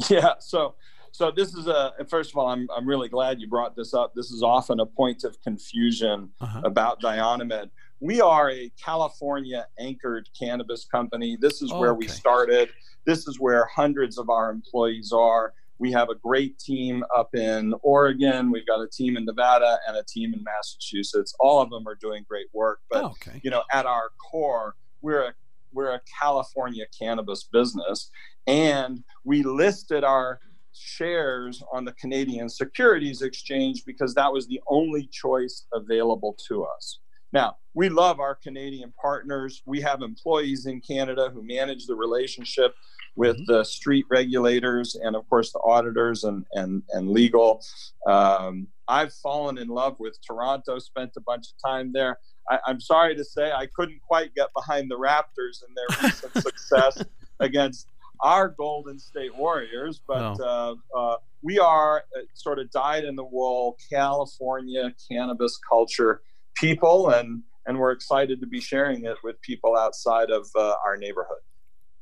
Yeah. 0.10 0.36
So, 0.40 0.76
so 1.12 1.32
this 1.32 1.54
is 1.54 1.68
a 1.68 1.94
first 2.08 2.32
of 2.32 2.38
all, 2.38 2.48
I'm 2.48 2.68
I'm 2.76 2.88
really 2.88 3.10
glad 3.10 3.42
you 3.42 3.48
brought 3.48 3.76
this 3.76 3.94
up. 3.94 4.14
This 4.16 4.32
is 4.32 4.42
often 4.42 4.80
a 4.80 4.86
point 4.86 5.24
of 5.24 5.42
confusion 5.42 6.30
uh-huh. 6.40 6.62
about 6.64 7.02
Dionymed 7.02 7.70
we 8.00 8.22
are 8.22 8.50
a 8.50 8.72
California 8.84 9.68
anchored 9.80 10.30
cannabis 10.38 10.86
company. 10.86 11.38
This 11.40 11.62
is 11.62 11.72
where 11.74 11.92
okay. 11.92 11.98
we 12.00 12.08
started. 12.08 12.70
This 13.06 13.28
is 13.28 13.40
where 13.40 13.66
hundreds 13.66 14.18
of 14.18 14.30
our 14.30 14.50
employees 14.52 15.12
are. 15.12 15.54
We 15.80 15.92
have 15.94 16.10
a 16.10 16.16
great 16.16 16.60
team 16.60 17.04
up 17.16 17.34
in 17.36 17.74
Oregon. 17.82 18.52
We've 18.52 18.68
got 18.68 18.82
a 18.82 18.88
team 18.88 19.16
in 19.16 19.26
Nevada 19.26 19.80
and 19.88 19.96
a 19.98 20.04
team 20.04 20.34
in 20.34 20.44
Massachusetts. 20.44 21.34
All 21.40 21.62
of 21.62 21.70
them 21.70 21.88
are 21.88 21.96
doing 21.96 22.26
great 22.28 22.48
work. 22.54 22.82
But 22.90 23.04
oh, 23.04 23.08
okay. 23.08 23.40
you 23.44 23.50
know, 23.50 23.64
at 23.72 23.86
our 23.86 24.10
core, 24.30 24.76
we're 25.02 25.24
a 25.24 25.34
we're 25.72 25.94
a 25.94 26.02
California 26.20 26.86
cannabis 26.98 27.44
business, 27.44 28.10
and 28.48 29.04
we 29.24 29.44
listed 29.44 30.04
our 30.04 30.40
shares 30.74 31.62
on 31.72 31.86
the 31.86 31.92
Canadian 31.94 32.50
Securities 32.50 33.22
Exchange 33.22 33.86
because 33.86 34.14
that 34.16 34.32
was 34.32 34.48
the 34.48 34.62
only 34.68 35.08
choice 35.12 35.66
available 35.74 36.36
to 36.48 36.64
us. 36.64 37.00
Now, 37.32 37.58
we 37.74 37.90
love 37.90 38.20
our 38.20 38.36
Canadian 38.36 38.94
partners. 39.00 39.62
We 39.66 39.82
have 39.82 40.02
employees 40.02 40.66
in 40.66 40.82
Canada 40.82 41.30
who 41.34 41.44
manage 41.44 41.86
the 41.86 41.96
relationship 41.96 42.74
with 43.16 43.36
mm-hmm. 43.38 43.52
the 43.52 43.64
street 43.64 44.06
regulators 44.10 44.96
and, 44.96 45.16
of 45.16 45.30
course, 45.30 45.52
the 45.52 45.60
auditors 45.60 46.24
and, 46.24 46.46
and, 46.54 46.84
and 46.92 47.10
legal. 47.10 47.64
Um, 48.08 48.68
I've 48.88 49.14
fallen 49.14 49.58
in 49.58 49.68
love 49.68 50.00
with 50.00 50.18
Toronto, 50.26 50.80
spent 50.80 51.12
a 51.18 51.22
bunch 51.22 51.48
of 51.48 51.70
time 51.70 51.92
there. 51.94 52.18
I, 52.50 52.60
am 52.68 52.82
sorry 52.82 53.16
to 53.16 53.24
say 53.24 53.52
I 53.52 53.68
couldn't 53.68 54.02
quite 54.02 54.34
get 54.34 54.50
behind 54.56 54.90
the 54.90 54.98
Raptors 54.98 55.64
and 55.68 55.78
their 55.78 56.10
recent 56.10 56.34
success 56.44 57.04
against 57.40 57.88
our 58.22 58.50
Golden 58.50 59.00
State 59.00 59.36
Warriors, 59.36 60.02
but 60.08 60.40
uh, 60.42 60.76
uh, 60.96 61.16
we 61.42 61.60
are 61.60 62.04
uh, 62.18 62.22
sort 62.34 62.60
of 62.60 62.70
dyed 62.72 63.06
in 63.06 63.16
the 63.16 63.24
wool 63.24 63.78
California 63.90 64.94
cannabis 65.10 65.58
culture 65.58 66.22
people, 66.60 67.10
and 67.10 67.44
and 67.66 67.78
we're 67.78 67.92
excited 67.92 68.40
to 68.42 68.48
be 68.48 68.60
sharing 68.60 69.06
it 69.06 69.18
with 69.24 69.40
people 69.42 69.78
outside 69.78 70.32
of 70.32 70.48
uh, 70.56 70.76
our 70.86 70.98
neighborhood. 70.98 71.38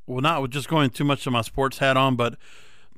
Well, 0.05 0.21
not 0.21 0.41
with 0.41 0.51
just 0.51 0.69
going 0.69 0.89
too 0.91 1.03
much 1.03 1.27
of 1.27 1.33
my 1.33 1.41
sports 1.41 1.79
hat 1.79 1.97
on, 1.97 2.15
but 2.15 2.37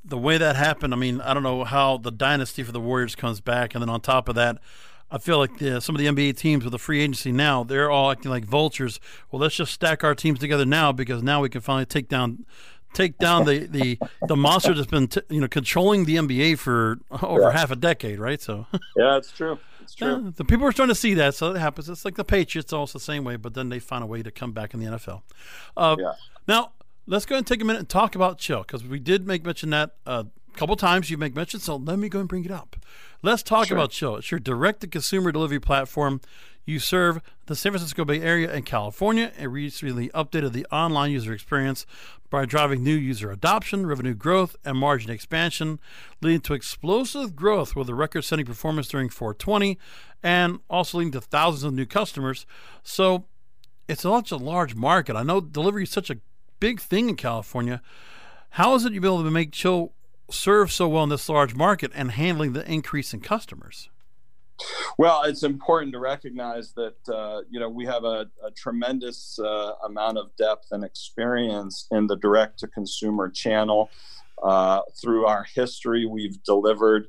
the 0.03 0.17
way 0.17 0.37
that 0.37 0.55
happened. 0.55 0.93
I 0.93 0.97
mean, 0.97 1.21
I 1.21 1.33
don't 1.33 1.43
know 1.43 1.63
how 1.63 1.97
the 1.97 2.11
dynasty 2.11 2.63
for 2.63 2.71
the 2.71 2.79
Warriors 2.79 3.15
comes 3.15 3.41
back, 3.41 3.73
and 3.73 3.81
then 3.81 3.89
on 3.89 4.01
top 4.01 4.29
of 4.29 4.35
that. 4.35 4.59
I 5.11 5.17
feel 5.17 5.39
like 5.39 5.57
the, 5.57 5.81
some 5.81 5.95
of 5.95 5.99
the 5.99 6.05
NBA 6.05 6.37
teams 6.37 6.63
with 6.63 6.71
the 6.71 6.77
free 6.77 7.01
agency 7.01 7.31
now, 7.31 7.63
they're 7.63 7.89
all 7.89 8.11
acting 8.11 8.29
like 8.29 8.45
vultures. 8.45 8.99
Well, 9.31 9.41
let's 9.41 9.55
just 9.55 9.73
stack 9.73 10.03
our 10.03 10.13
teams 10.13 10.37
together 10.37 10.65
now 10.65 10.91
because 10.91 11.23
now 11.23 11.41
we 11.41 11.49
can 11.49 11.61
finally 11.61 11.87
take 11.87 12.09
down 12.09 12.45
take 12.93 13.17
down 13.17 13.45
the 13.45 13.65
the 13.67 13.99
the 14.27 14.35
monster 14.35 14.73
that's 14.73 14.87
been 14.87 15.07
t- 15.07 15.21
you 15.29 15.41
know 15.41 15.47
controlling 15.47 16.05
the 16.05 16.15
NBA 16.15 16.57
for 16.57 16.99
over 17.21 17.41
yeah. 17.41 17.51
half 17.51 17.71
a 17.71 17.75
decade, 17.75 18.19
right? 18.19 18.41
So 18.41 18.65
yeah, 18.95 19.17
it's 19.17 19.31
true. 19.31 19.59
It's 19.89 19.95
true. 19.95 20.21
Yeah, 20.23 20.31
the 20.35 20.45
people 20.45 20.67
are 20.67 20.71
starting 20.71 20.93
to 20.93 20.99
see 20.99 21.15
that, 21.15 21.33
so 21.33 21.55
it 21.55 21.59
happens. 21.59 21.89
It's 21.89 22.05
like 22.05 22.15
the 22.15 22.23
Patriots, 22.23 22.71
also 22.71 22.99
the 22.99 23.03
same 23.03 23.23
way, 23.23 23.37
but 23.37 23.55
then 23.55 23.69
they 23.69 23.79
find 23.79 24.03
a 24.03 24.07
way 24.07 24.21
to 24.21 24.29
come 24.29 24.51
back 24.51 24.75
in 24.75 24.79
the 24.79 24.85
NFL. 24.85 25.23
Uh, 25.75 25.95
yeah. 25.97 26.13
Now 26.47 26.73
let's 27.07 27.25
go 27.25 27.35
and 27.35 27.45
take 27.45 27.59
a 27.59 27.65
minute 27.65 27.79
and 27.79 27.89
talk 27.89 28.13
about 28.13 28.37
chill 28.37 28.61
because 28.61 28.83
we 28.83 28.99
did 28.99 29.25
make 29.25 29.43
mention 29.43 29.71
that 29.71 29.95
uh, 30.05 30.25
a 30.53 30.57
couple 30.57 30.75
times. 30.75 31.09
You 31.09 31.17
make 31.17 31.35
mention, 31.35 31.59
so 31.59 31.75
let 31.75 31.97
me 31.97 32.07
go 32.07 32.19
and 32.19 32.29
bring 32.29 32.45
it 32.45 32.51
up. 32.51 32.75
Let's 33.23 33.41
talk 33.41 33.67
sure. 33.67 33.77
about 33.77 33.89
chill. 33.89 34.17
It's 34.17 34.29
your 34.29 34.39
direct 34.39 34.81
to 34.81 34.87
consumer 34.87 35.31
delivery 35.31 35.59
platform. 35.59 36.21
You 36.69 36.77
serve 36.77 37.19
the 37.47 37.55
San 37.55 37.71
Francisco 37.71 38.05
Bay 38.05 38.21
Area 38.21 38.53
and 38.53 38.63
California 38.63 39.31
and 39.35 39.51
recently 39.51 40.09
updated 40.09 40.51
the 40.51 40.67
online 40.71 41.09
user 41.09 41.33
experience 41.33 41.87
by 42.29 42.45
driving 42.45 42.83
new 42.83 42.93
user 42.93 43.31
adoption, 43.31 43.87
revenue 43.87 44.13
growth, 44.13 44.55
and 44.63 44.77
margin 44.77 45.09
expansion, 45.09 45.79
leading 46.21 46.41
to 46.41 46.53
explosive 46.53 47.35
growth 47.35 47.75
with 47.75 47.89
a 47.89 47.95
record 47.95 48.21
setting 48.21 48.45
performance 48.45 48.87
during 48.87 49.09
420 49.09 49.79
and 50.21 50.59
also 50.69 50.99
leading 50.99 51.11
to 51.13 51.21
thousands 51.21 51.63
of 51.63 51.73
new 51.73 51.87
customers. 51.87 52.45
So 52.83 53.25
it's 53.87 54.03
such 54.03 54.29
a 54.29 54.37
large 54.37 54.75
market. 54.75 55.15
I 55.15 55.23
know 55.23 55.41
delivery 55.41 55.85
is 55.85 55.89
such 55.89 56.11
a 56.11 56.19
big 56.59 56.79
thing 56.79 57.09
in 57.09 57.15
California. 57.15 57.81
How 58.51 58.75
is 58.75 58.85
it 58.85 58.93
you've 58.93 59.01
been 59.01 59.13
able 59.13 59.23
to 59.23 59.31
make 59.31 59.53
Chill 59.53 59.93
serve 60.29 60.71
so 60.71 60.87
well 60.87 61.01
in 61.01 61.09
this 61.09 61.29
large 61.29 61.55
market 61.55 61.91
and 61.95 62.11
handling 62.11 62.53
the 62.53 62.71
increase 62.71 63.11
in 63.11 63.21
customers? 63.21 63.89
Well, 64.97 65.23
it's 65.23 65.43
important 65.43 65.93
to 65.93 65.99
recognize 65.99 66.73
that 66.73 66.97
uh, 67.07 67.41
you 67.49 67.59
know 67.59 67.69
we 67.69 67.85
have 67.85 68.03
a, 68.03 68.27
a 68.43 68.51
tremendous 68.55 69.39
uh, 69.39 69.73
amount 69.85 70.17
of 70.17 70.35
depth 70.37 70.67
and 70.71 70.83
experience 70.83 71.87
in 71.91 72.07
the 72.07 72.17
direct-to-consumer 72.17 73.29
channel. 73.29 73.89
Uh, 74.41 74.81
through 75.01 75.25
our 75.25 75.45
history, 75.53 76.05
we've 76.05 76.41
delivered 76.43 77.07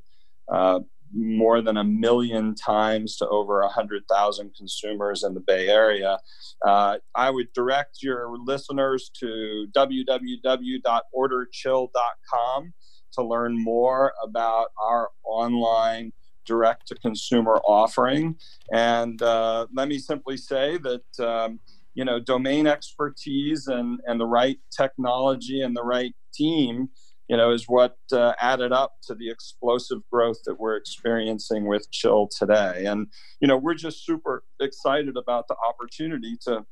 uh, 0.51 0.81
more 1.13 1.61
than 1.61 1.77
a 1.77 1.83
million 1.83 2.55
times 2.55 3.17
to 3.17 3.27
over 3.27 3.61
100,000 3.61 4.55
consumers 4.55 5.23
in 5.23 5.33
the 5.33 5.39
Bay 5.39 5.67
Area. 5.67 6.19
Uh, 6.65 6.97
I 7.15 7.29
would 7.29 7.51
direct 7.53 8.01
your 8.01 8.37
listeners 8.37 9.11
to 9.19 9.67
www.orderchill.com 9.75 12.73
to 13.13 13.23
learn 13.23 13.61
more 13.61 14.13
about 14.23 14.67
our 14.81 15.09
online 15.25 16.13
direct 16.45 16.87
to 16.87 16.95
consumer 16.95 17.59
offering. 17.65 18.35
And 18.71 19.21
uh, 19.21 19.67
let 19.73 19.87
me 19.87 19.97
simply 19.97 20.37
say 20.37 20.77
that. 20.77 21.25
Um, 21.25 21.59
you 21.93 22.05
know, 22.05 22.21
domain 22.21 22.67
expertise 22.67 23.67
and, 23.67 23.99
and 24.05 24.17
the 24.17 24.25
right 24.25 24.57
technology 24.71 25.59
and 25.61 25.75
the 25.75 25.83
right 25.83 26.15
team 26.33 26.89
you 27.31 27.37
know, 27.37 27.51
is 27.51 27.63
what 27.69 27.95
uh, 28.11 28.33
added 28.41 28.73
up 28.73 28.95
to 29.03 29.15
the 29.15 29.31
explosive 29.31 29.99
growth 30.11 30.39
that 30.45 30.59
we're 30.59 30.75
experiencing 30.75 31.65
with 31.65 31.89
Chill 31.89 32.27
today. 32.27 32.83
And, 32.85 33.07
you 33.39 33.47
know, 33.47 33.55
we're 33.55 33.73
just 33.73 34.05
super 34.05 34.43
excited 34.59 35.15
about 35.15 35.47
the 35.47 35.55
opportunity 35.65 36.35
to 36.41 36.65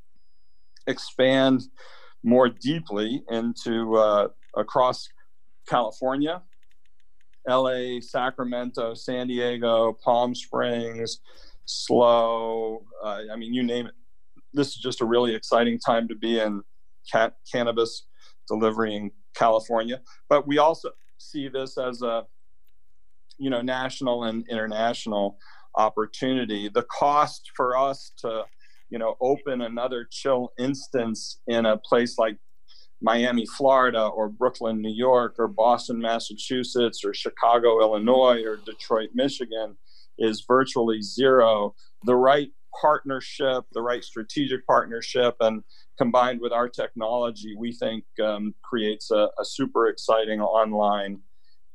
expand 0.85 1.61
more 2.23 2.49
deeply 2.49 3.23
into 3.29 3.95
uh, 3.95 4.27
across 4.53 5.07
California, 5.65 6.41
LA, 7.47 7.99
Sacramento, 8.01 8.93
San 8.93 9.27
Diego, 9.27 9.97
Palm 10.03 10.35
Springs, 10.35 11.19
SLO. 11.65 12.83
Uh, 13.03 13.21
I 13.31 13.35
mean, 13.35 13.53
you 13.53 13.63
name 13.63 13.87
it. 13.87 13.93
This 14.53 14.69
is 14.69 14.75
just 14.75 15.01
a 15.01 15.05
really 15.05 15.35
exciting 15.35 15.79
time 15.79 16.07
to 16.07 16.15
be 16.15 16.39
in 16.39 16.63
cat- 17.11 17.35
cannabis 17.51 18.07
delivering 18.47 19.11
California. 19.35 20.01
But 20.27 20.47
we 20.47 20.57
also 20.57 20.89
see 21.17 21.47
this 21.47 21.77
as 21.77 22.01
a 22.01 22.25
you 23.37 23.49
know 23.49 23.61
national 23.61 24.25
and 24.25 24.45
international 24.49 25.37
opportunity. 25.75 26.69
The 26.69 26.83
cost 26.83 27.51
for 27.55 27.77
us 27.77 28.11
to 28.17 28.43
you 28.89 28.99
know 28.99 29.15
open 29.21 29.61
another 29.61 30.07
chill 30.09 30.51
instance 30.59 31.39
in 31.47 31.65
a 31.65 31.77
place 31.77 32.17
like 32.17 32.37
Miami, 33.01 33.45
Florida, 33.45 34.05
or 34.05 34.29
Brooklyn, 34.29 34.81
New 34.81 34.93
York, 34.93 35.35
or 35.39 35.47
Boston, 35.47 35.99
Massachusetts, 35.99 37.03
or 37.05 37.13
Chicago, 37.13 37.79
Illinois, 37.81 38.43
or 38.43 38.57
Detroit, 38.57 39.09
Michigan 39.13 39.77
is 40.17 40.43
virtually 40.47 41.01
zero. 41.01 41.75
The 42.03 42.15
right 42.15 42.49
partnership, 42.79 43.63
the 43.71 43.81
right 43.81 44.03
strategic 44.03 44.65
partnership, 44.67 45.35
and 45.39 45.63
combined 45.97 46.41
with 46.41 46.51
our 46.51 46.69
technology, 46.69 47.55
we 47.57 47.71
think 47.71 48.03
um, 48.23 48.53
creates 48.63 49.11
a, 49.11 49.29
a, 49.39 49.45
super 49.45 49.87
exciting 49.87 50.39
online, 50.39 51.19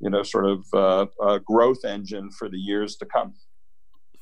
you 0.01 0.11
know, 0.11 0.23
sort 0.23 0.47
of 0.47 0.65
uh, 0.73 1.39
growth 1.39 1.85
engine 1.85 2.31
for 2.31 2.49
the 2.49 2.59
years 2.59 2.97
to 2.97 3.07
come. 3.07 3.35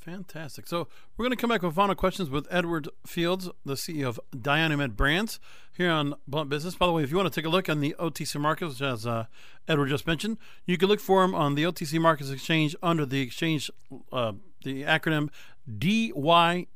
Fantastic. 0.04 0.66
So 0.66 0.88
we're 1.16 1.24
going 1.24 1.30
to 1.30 1.40
come 1.40 1.50
back 1.50 1.62
with 1.62 1.76
final 1.76 1.94
questions 1.94 2.28
with 2.28 2.48
Edward 2.50 2.88
Fields, 3.06 3.48
the 3.64 3.74
CEO 3.74 4.08
of 4.08 4.18
Dionymed 4.38 4.96
Brands, 4.96 5.38
here 5.76 5.92
on 5.92 6.14
Blunt 6.26 6.50
Business. 6.50 6.74
By 6.74 6.86
the 6.86 6.92
way, 6.92 7.04
if 7.04 7.10
you 7.12 7.16
want 7.16 7.32
to 7.32 7.40
take 7.40 7.46
a 7.46 7.48
look 7.48 7.68
on 7.68 7.78
the 7.78 7.94
OTC 8.00 8.40
markets, 8.40 8.80
as 8.80 9.06
uh, 9.06 9.26
Edward 9.68 9.90
just 9.90 10.04
mentioned, 10.04 10.38
you 10.66 10.76
can 10.76 10.88
look 10.88 10.98
for 10.98 11.22
them 11.22 11.36
on 11.36 11.54
the 11.54 11.62
OTC 11.62 12.00
Markets 12.00 12.30
Exchange 12.30 12.74
under 12.82 13.06
the 13.06 13.20
exchange, 13.20 13.70
uh, 14.12 14.32
the 14.64 14.82
acronym 14.82 15.28
DYMEF. 15.70 16.66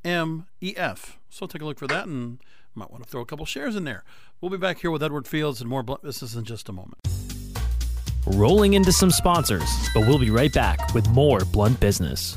So 1.29 1.47
take 1.47 1.62
a 1.62 1.65
look 1.65 1.81
for 1.81 1.89
that 1.89 2.07
and 2.07 2.39
might 2.77 2.93
want 2.93 3.03
to 3.03 3.11
throw 3.11 3.23
a 3.23 3.27
couple 3.27 3.45
shares 3.45 3.75
in 3.75 3.83
there. 3.83 4.05
We'll 4.41 4.53
be 4.53 4.57
back 4.57 4.79
here 4.79 4.93
with 4.93 5.03
Edward 5.03 5.27
Fields 5.27 5.61
and 5.61 5.69
more 5.69 5.83
blunt 5.83 6.03
business 6.03 6.37
in 6.37 6.45
just 6.45 6.69
a 6.69 6.73
moment. 6.73 7.01
Rolling 8.27 8.75
into 8.75 8.93
some 8.93 9.11
sponsors, 9.11 9.69
but 9.95 10.07
we'll 10.07 10.19
be 10.19 10.31
right 10.31 10.53
back 10.53 10.95
with 10.95 11.09
more 11.09 11.41
blunt 11.41 11.81
business. 11.81 12.37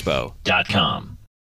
expo.com. 0.01 1.20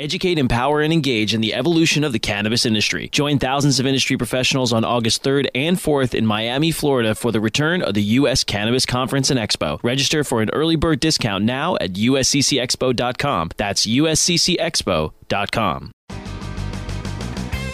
educate, 0.00 0.38
empower, 0.38 0.80
and 0.80 0.92
engage 0.92 1.34
in 1.34 1.40
the 1.40 1.54
evolution 1.54 2.02
of 2.02 2.12
the 2.12 2.18
cannabis 2.18 2.66
industry. 2.66 3.08
Join 3.10 3.38
thousands 3.38 3.78
of 3.78 3.86
industry 3.86 4.16
professionals 4.16 4.72
on 4.72 4.84
August 4.84 5.22
3rd 5.22 5.48
and 5.54 5.76
4th 5.76 6.14
in 6.14 6.26
Miami, 6.26 6.72
Florida 6.72 7.14
for 7.14 7.30
the 7.30 7.40
return 7.40 7.82
of 7.82 7.94
the 7.94 8.02
U.S. 8.02 8.42
Cannabis 8.42 8.84
Conference 8.86 9.30
and 9.30 9.38
Expo. 9.38 9.78
Register 9.82 10.24
for 10.24 10.42
an 10.42 10.50
early 10.50 10.76
bird 10.76 11.00
discount 11.00 11.44
now 11.44 11.76
at 11.80 11.92
usccexpo.com. 11.92 13.50
That's 13.56 13.86
usccexpo.com. 13.86 15.10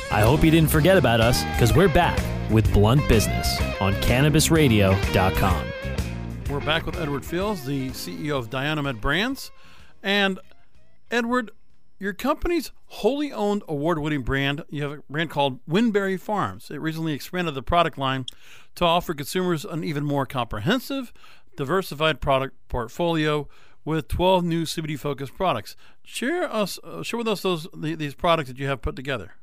I 0.08 0.20
hope 0.20 0.44
you 0.44 0.50
didn't 0.50 0.70
forget 0.70 0.96
about 0.96 1.20
us 1.20 1.42
because 1.52 1.74
we're 1.74 1.88
back 1.88 2.18
with 2.50 2.72
Blunt 2.72 3.08
Business 3.08 3.60
on 3.80 3.92
CannabisRadio.com. 3.94 5.66
We're 6.48 6.60
back 6.60 6.86
with 6.86 6.96
Edward 6.96 7.24
Fields, 7.24 7.64
the 7.66 7.90
CEO 7.90 8.38
of 8.38 8.50
Dionymed 8.50 9.00
Brands. 9.00 9.50
And 10.02 10.38
Edward, 11.10 11.50
your 11.98 12.12
company's 12.12 12.72
wholly 12.86 13.32
owned 13.32 13.62
award 13.68 13.98
winning 13.98 14.22
brand, 14.22 14.64
you 14.68 14.82
have 14.82 14.92
a 14.92 15.02
brand 15.08 15.30
called 15.30 15.64
Winberry 15.66 16.18
Farms. 16.18 16.70
It 16.70 16.80
recently 16.80 17.14
expanded 17.14 17.54
the 17.54 17.62
product 17.62 17.96
line 17.96 18.26
to 18.74 18.84
offer 18.84 19.14
consumers 19.14 19.64
an 19.64 19.82
even 19.82 20.04
more 20.04 20.26
comprehensive, 20.26 21.12
diversified 21.56 22.20
product 22.20 22.56
portfolio 22.68 23.48
with 23.84 24.08
12 24.08 24.44
new 24.44 24.64
CBD 24.64 24.98
focused 24.98 25.34
products. 25.34 25.76
Share 26.02 26.52
us, 26.52 26.78
uh, 26.84 27.02
share 27.02 27.18
with 27.18 27.28
us 27.28 27.42
those 27.42 27.66
the, 27.74 27.94
these 27.94 28.14
products 28.14 28.48
that 28.48 28.58
you 28.58 28.66
have 28.66 28.82
put 28.82 28.96
together. 28.96 29.34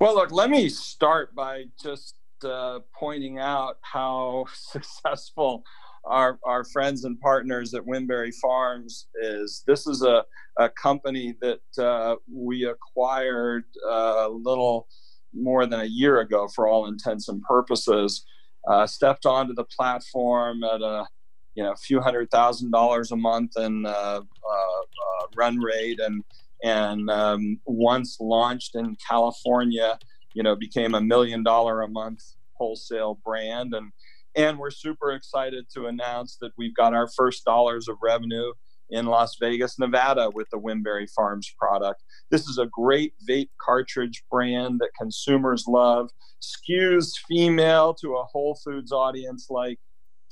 Well, 0.00 0.14
look, 0.14 0.30
let 0.32 0.50
me 0.50 0.68
start 0.68 1.34
by 1.34 1.66
just 1.80 2.16
uh, 2.44 2.80
pointing 2.92 3.38
out 3.38 3.78
how 3.80 4.46
successful 4.54 5.64
our, 6.06 6.38
our 6.44 6.64
friends 6.64 7.04
and 7.04 7.20
partners 7.20 7.74
at 7.74 7.82
Winberry 7.84 8.32
Farms 8.40 9.06
is 9.22 9.62
this 9.66 9.86
is 9.86 10.02
a, 10.02 10.24
a 10.58 10.68
company 10.70 11.34
that 11.40 11.84
uh, 11.84 12.16
we 12.32 12.64
acquired 12.64 13.64
uh, 13.88 14.26
a 14.26 14.28
little 14.28 14.88
more 15.34 15.66
than 15.66 15.80
a 15.80 15.84
year 15.84 16.20
ago 16.20 16.48
for 16.54 16.68
all 16.68 16.86
intents 16.86 17.28
and 17.28 17.42
purposes. 17.42 18.24
Uh, 18.68 18.86
stepped 18.86 19.26
onto 19.26 19.54
the 19.54 19.64
platform 19.64 20.64
at 20.64 20.80
a 20.80 21.06
you 21.54 21.62
know 21.62 21.72
a 21.72 21.76
few 21.76 22.00
hundred 22.00 22.30
thousand 22.30 22.70
dollars 22.70 23.12
a 23.12 23.16
month 23.16 23.52
and 23.56 23.86
uh, 23.86 24.20
uh, 24.20 24.20
uh, 24.20 25.26
run 25.36 25.58
rate 25.58 26.00
and 26.00 26.22
and 26.64 27.10
um, 27.10 27.60
once 27.66 28.16
launched 28.18 28.74
in 28.74 28.96
California, 29.08 29.98
you 30.34 30.42
know 30.42 30.56
became 30.56 30.94
a 30.94 31.00
million 31.00 31.42
dollar 31.42 31.82
a 31.82 31.88
month 31.88 32.20
wholesale 32.54 33.18
brand 33.24 33.74
and 33.74 33.92
And 34.36 34.58
we're 34.58 34.70
super 34.70 35.12
excited 35.12 35.66
to 35.74 35.86
announce 35.86 36.36
that 36.42 36.52
we've 36.58 36.74
got 36.74 36.94
our 36.94 37.08
first 37.08 37.44
dollars 37.44 37.88
of 37.88 37.96
revenue 38.02 38.52
in 38.90 39.06
Las 39.06 39.36
Vegas, 39.40 39.78
Nevada 39.78 40.30
with 40.32 40.48
the 40.50 40.58
Winberry 40.58 41.08
Farms 41.10 41.50
product. 41.58 42.04
This 42.30 42.46
is 42.46 42.58
a 42.58 42.66
great 42.66 43.14
vape 43.28 43.48
cartridge 43.60 44.22
brand 44.30 44.78
that 44.80 44.90
consumers 44.98 45.64
love, 45.66 46.10
skews 46.40 47.12
female 47.28 47.94
to 47.94 48.16
a 48.16 48.24
Whole 48.24 48.58
Foods 48.62 48.92
audience 48.92 49.46
like 49.50 49.78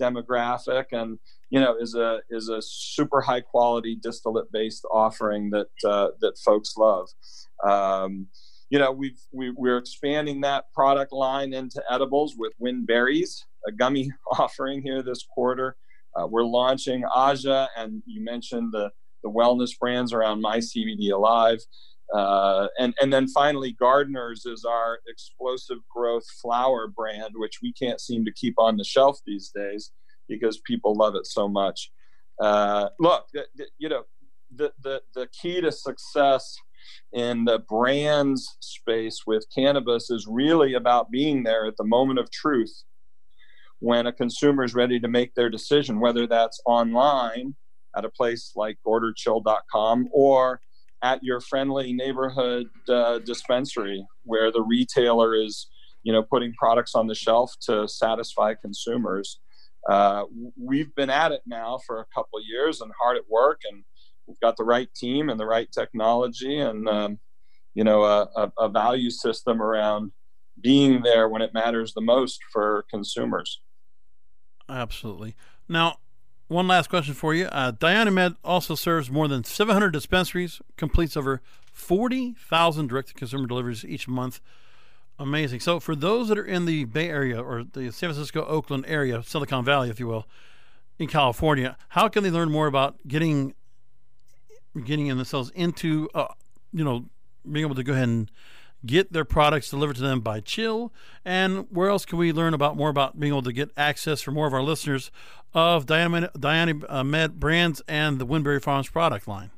demographic 0.00 0.86
and 0.90 1.20
you 1.50 1.60
know 1.60 1.76
is 1.78 1.94
a 1.94 2.18
is 2.28 2.48
a 2.48 2.60
super 2.60 3.20
high 3.20 3.40
quality 3.40 3.96
distillate 4.02 4.50
based 4.50 4.84
offering 4.90 5.50
that 5.50 5.68
uh, 5.88 6.08
that 6.20 6.36
folks 6.38 6.76
love 6.76 7.08
um, 7.64 8.26
you 8.70 8.78
know 8.78 8.90
we've 8.90 9.20
we, 9.32 9.50
we're 9.50 9.78
expanding 9.78 10.40
that 10.40 10.64
product 10.74 11.12
line 11.12 11.52
into 11.52 11.82
edibles 11.90 12.34
with 12.36 12.52
Winberries 12.62 13.42
a 13.66 13.72
gummy 13.72 14.10
offering 14.38 14.82
here 14.82 15.02
this 15.02 15.24
quarter 15.34 15.76
uh, 16.16 16.26
we're 16.26 16.44
launching 16.44 17.04
Aja, 17.14 17.68
and 17.76 18.02
you 18.06 18.22
mentioned 18.22 18.72
the, 18.72 18.90
the 19.22 19.30
wellness 19.30 19.70
brands 19.78 20.12
around 20.12 20.40
My 20.40 20.58
CBD 20.58 21.10
Alive. 21.12 21.58
Uh, 22.14 22.68
and, 22.78 22.94
and 23.00 23.12
then 23.12 23.26
finally, 23.28 23.72
Gardeners 23.72 24.44
is 24.46 24.64
our 24.64 24.98
explosive 25.08 25.78
growth 25.94 26.24
flower 26.40 26.86
brand, 26.86 27.32
which 27.34 27.58
we 27.62 27.72
can't 27.72 28.00
seem 28.00 28.24
to 28.24 28.32
keep 28.32 28.54
on 28.58 28.76
the 28.76 28.84
shelf 28.84 29.18
these 29.26 29.50
days 29.54 29.90
because 30.28 30.60
people 30.66 30.94
love 30.94 31.16
it 31.16 31.26
so 31.26 31.48
much. 31.48 31.90
Uh, 32.40 32.88
look, 33.00 33.26
you 33.78 33.88
know, 33.88 34.02
the, 34.54 34.72
the, 34.82 35.00
the 35.14 35.28
key 35.40 35.60
to 35.60 35.72
success 35.72 36.54
in 37.12 37.44
the 37.44 37.58
brands 37.68 38.56
space 38.60 39.20
with 39.26 39.46
cannabis 39.54 40.10
is 40.10 40.26
really 40.28 40.74
about 40.74 41.10
being 41.10 41.42
there 41.42 41.66
at 41.66 41.76
the 41.76 41.84
moment 41.84 42.18
of 42.18 42.30
truth 42.30 42.84
when 43.80 44.06
a 44.06 44.12
consumer 44.12 44.64
is 44.64 44.74
ready 44.74 44.98
to 44.98 45.08
make 45.08 45.34
their 45.34 45.50
decision, 45.50 46.00
whether 46.00 46.26
that's 46.26 46.60
online 46.64 47.54
at 47.96 48.04
a 48.04 48.10
place 48.10 48.52
like 48.56 48.78
orderchill.com 48.86 50.08
or 50.12 50.60
at 51.02 51.22
your 51.22 51.40
friendly 51.40 51.92
neighborhood 51.92 52.66
uh, 52.88 53.18
dispensary 53.18 54.04
where 54.24 54.50
the 54.50 54.62
retailer 54.62 55.34
is 55.34 55.68
you 56.02 56.12
know 56.12 56.22
putting 56.22 56.52
products 56.54 56.94
on 56.94 57.06
the 57.06 57.14
shelf 57.14 57.52
to 57.60 57.86
satisfy 57.88 58.54
consumers. 58.54 59.40
Uh, 59.88 60.24
we've 60.58 60.94
been 60.94 61.10
at 61.10 61.30
it 61.30 61.42
now 61.46 61.78
for 61.86 62.00
a 62.00 62.06
couple 62.14 62.38
years 62.42 62.80
and 62.80 62.90
hard 62.98 63.18
at 63.18 63.24
work 63.28 63.60
and 63.70 63.84
we've 64.26 64.40
got 64.40 64.56
the 64.56 64.64
right 64.64 64.92
team 64.94 65.28
and 65.28 65.38
the 65.38 65.46
right 65.46 65.70
technology 65.72 66.58
and 66.58 66.88
um, 66.88 67.18
you 67.74 67.84
know 67.84 68.02
a, 68.04 68.28
a, 68.36 68.52
a 68.58 68.68
value 68.68 69.10
system 69.10 69.62
around 69.62 70.12
being 70.60 71.02
there 71.02 71.28
when 71.28 71.42
it 71.42 71.52
matters 71.52 71.94
the 71.94 72.00
most 72.00 72.40
for 72.52 72.84
consumers 72.90 73.60
Absolutely. 74.68 75.34
Now, 75.68 75.98
one 76.48 76.68
last 76.68 76.88
question 76.88 77.14
for 77.14 77.34
you. 77.34 77.46
Uh, 77.46 77.72
Dionymed 77.72 78.36
also 78.44 78.74
serves 78.74 79.10
more 79.10 79.28
than 79.28 79.44
700 79.44 79.90
dispensaries, 79.90 80.60
completes 80.76 81.16
over 81.16 81.40
40,000 81.72 82.86
direct 82.86 83.08
to 83.08 83.14
consumer 83.14 83.46
deliveries 83.46 83.84
each 83.84 84.06
month. 84.08 84.40
Amazing. 85.18 85.60
So, 85.60 85.78
for 85.78 85.94
those 85.94 86.28
that 86.28 86.38
are 86.38 86.44
in 86.44 86.64
the 86.64 86.84
Bay 86.84 87.08
Area 87.08 87.40
or 87.40 87.62
the 87.62 87.92
San 87.92 88.10
Francisco, 88.10 88.44
Oakland 88.44 88.84
area, 88.88 89.22
Silicon 89.22 89.64
Valley, 89.64 89.88
if 89.88 90.00
you 90.00 90.08
will, 90.08 90.26
in 90.98 91.08
California, 91.08 91.76
how 91.90 92.08
can 92.08 92.22
they 92.24 92.30
learn 92.30 92.50
more 92.50 92.66
about 92.66 92.96
getting 93.06 93.54
getting 94.84 95.06
in 95.06 95.16
themselves 95.16 95.50
into, 95.54 96.08
uh, 96.14 96.26
you 96.72 96.84
know, 96.84 97.06
being 97.50 97.64
able 97.64 97.74
to 97.74 97.82
go 97.82 97.92
ahead 97.92 98.08
and 98.08 98.30
get 98.86 99.12
their 99.12 99.24
products 99.24 99.70
delivered 99.70 99.96
to 99.96 100.02
them 100.02 100.20
by 100.20 100.40
Chill? 100.40 100.92
And 101.24 101.66
where 101.70 101.88
else 101.88 102.04
can 102.04 102.18
we 102.18 102.32
learn 102.32 102.54
about 102.54 102.76
more 102.76 102.90
about 102.90 103.18
being 103.18 103.32
able 103.32 103.42
to 103.42 103.52
get 103.52 103.70
access 103.76 104.20
for 104.20 104.30
more 104.30 104.46
of 104.46 104.54
our 104.54 104.62
listeners 104.62 105.10
of 105.52 105.86
Diana, 105.86 106.30
Diana 106.38 106.74
uh, 106.88 107.04
Med 107.04 107.38
brands 107.38 107.82
and 107.86 108.18
the 108.18 108.26
Winberry 108.26 108.62
Farms 108.62 108.88
product 108.88 109.28
line? 109.28 109.50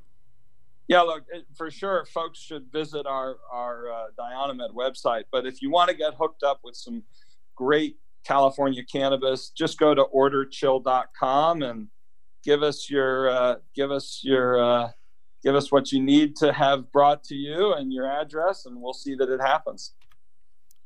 Yeah, 0.88 1.00
look, 1.00 1.24
for 1.56 1.68
sure, 1.70 2.04
folks 2.04 2.38
should 2.38 2.70
visit 2.70 3.06
our 3.06 3.38
our 3.50 3.90
uh, 3.90 4.68
website. 4.72 5.24
But 5.32 5.44
if 5.44 5.60
you 5.60 5.68
want 5.70 5.90
to 5.90 5.96
get 5.96 6.14
hooked 6.14 6.44
up 6.44 6.60
with 6.62 6.76
some 6.76 7.02
great 7.56 7.96
California 8.22 8.84
cannabis, 8.84 9.50
just 9.50 9.78
go 9.78 9.94
to 9.94 10.04
orderchill.com 10.04 11.62
and 11.62 11.88
give 12.44 12.62
us 12.62 12.88
your 12.88 13.28
uh, 13.28 13.56
give 13.74 13.90
us 13.90 14.20
your 14.22 14.62
uh, 14.62 14.90
give 15.46 15.54
us 15.54 15.70
what 15.70 15.92
you 15.92 16.02
need 16.02 16.34
to 16.34 16.52
have 16.52 16.90
brought 16.90 17.22
to 17.22 17.36
you 17.36 17.72
and 17.74 17.92
your 17.92 18.10
address, 18.10 18.66
and 18.66 18.82
we'll 18.82 18.92
see 18.92 19.14
that 19.14 19.30
it 19.30 19.40
happens. 19.40 19.92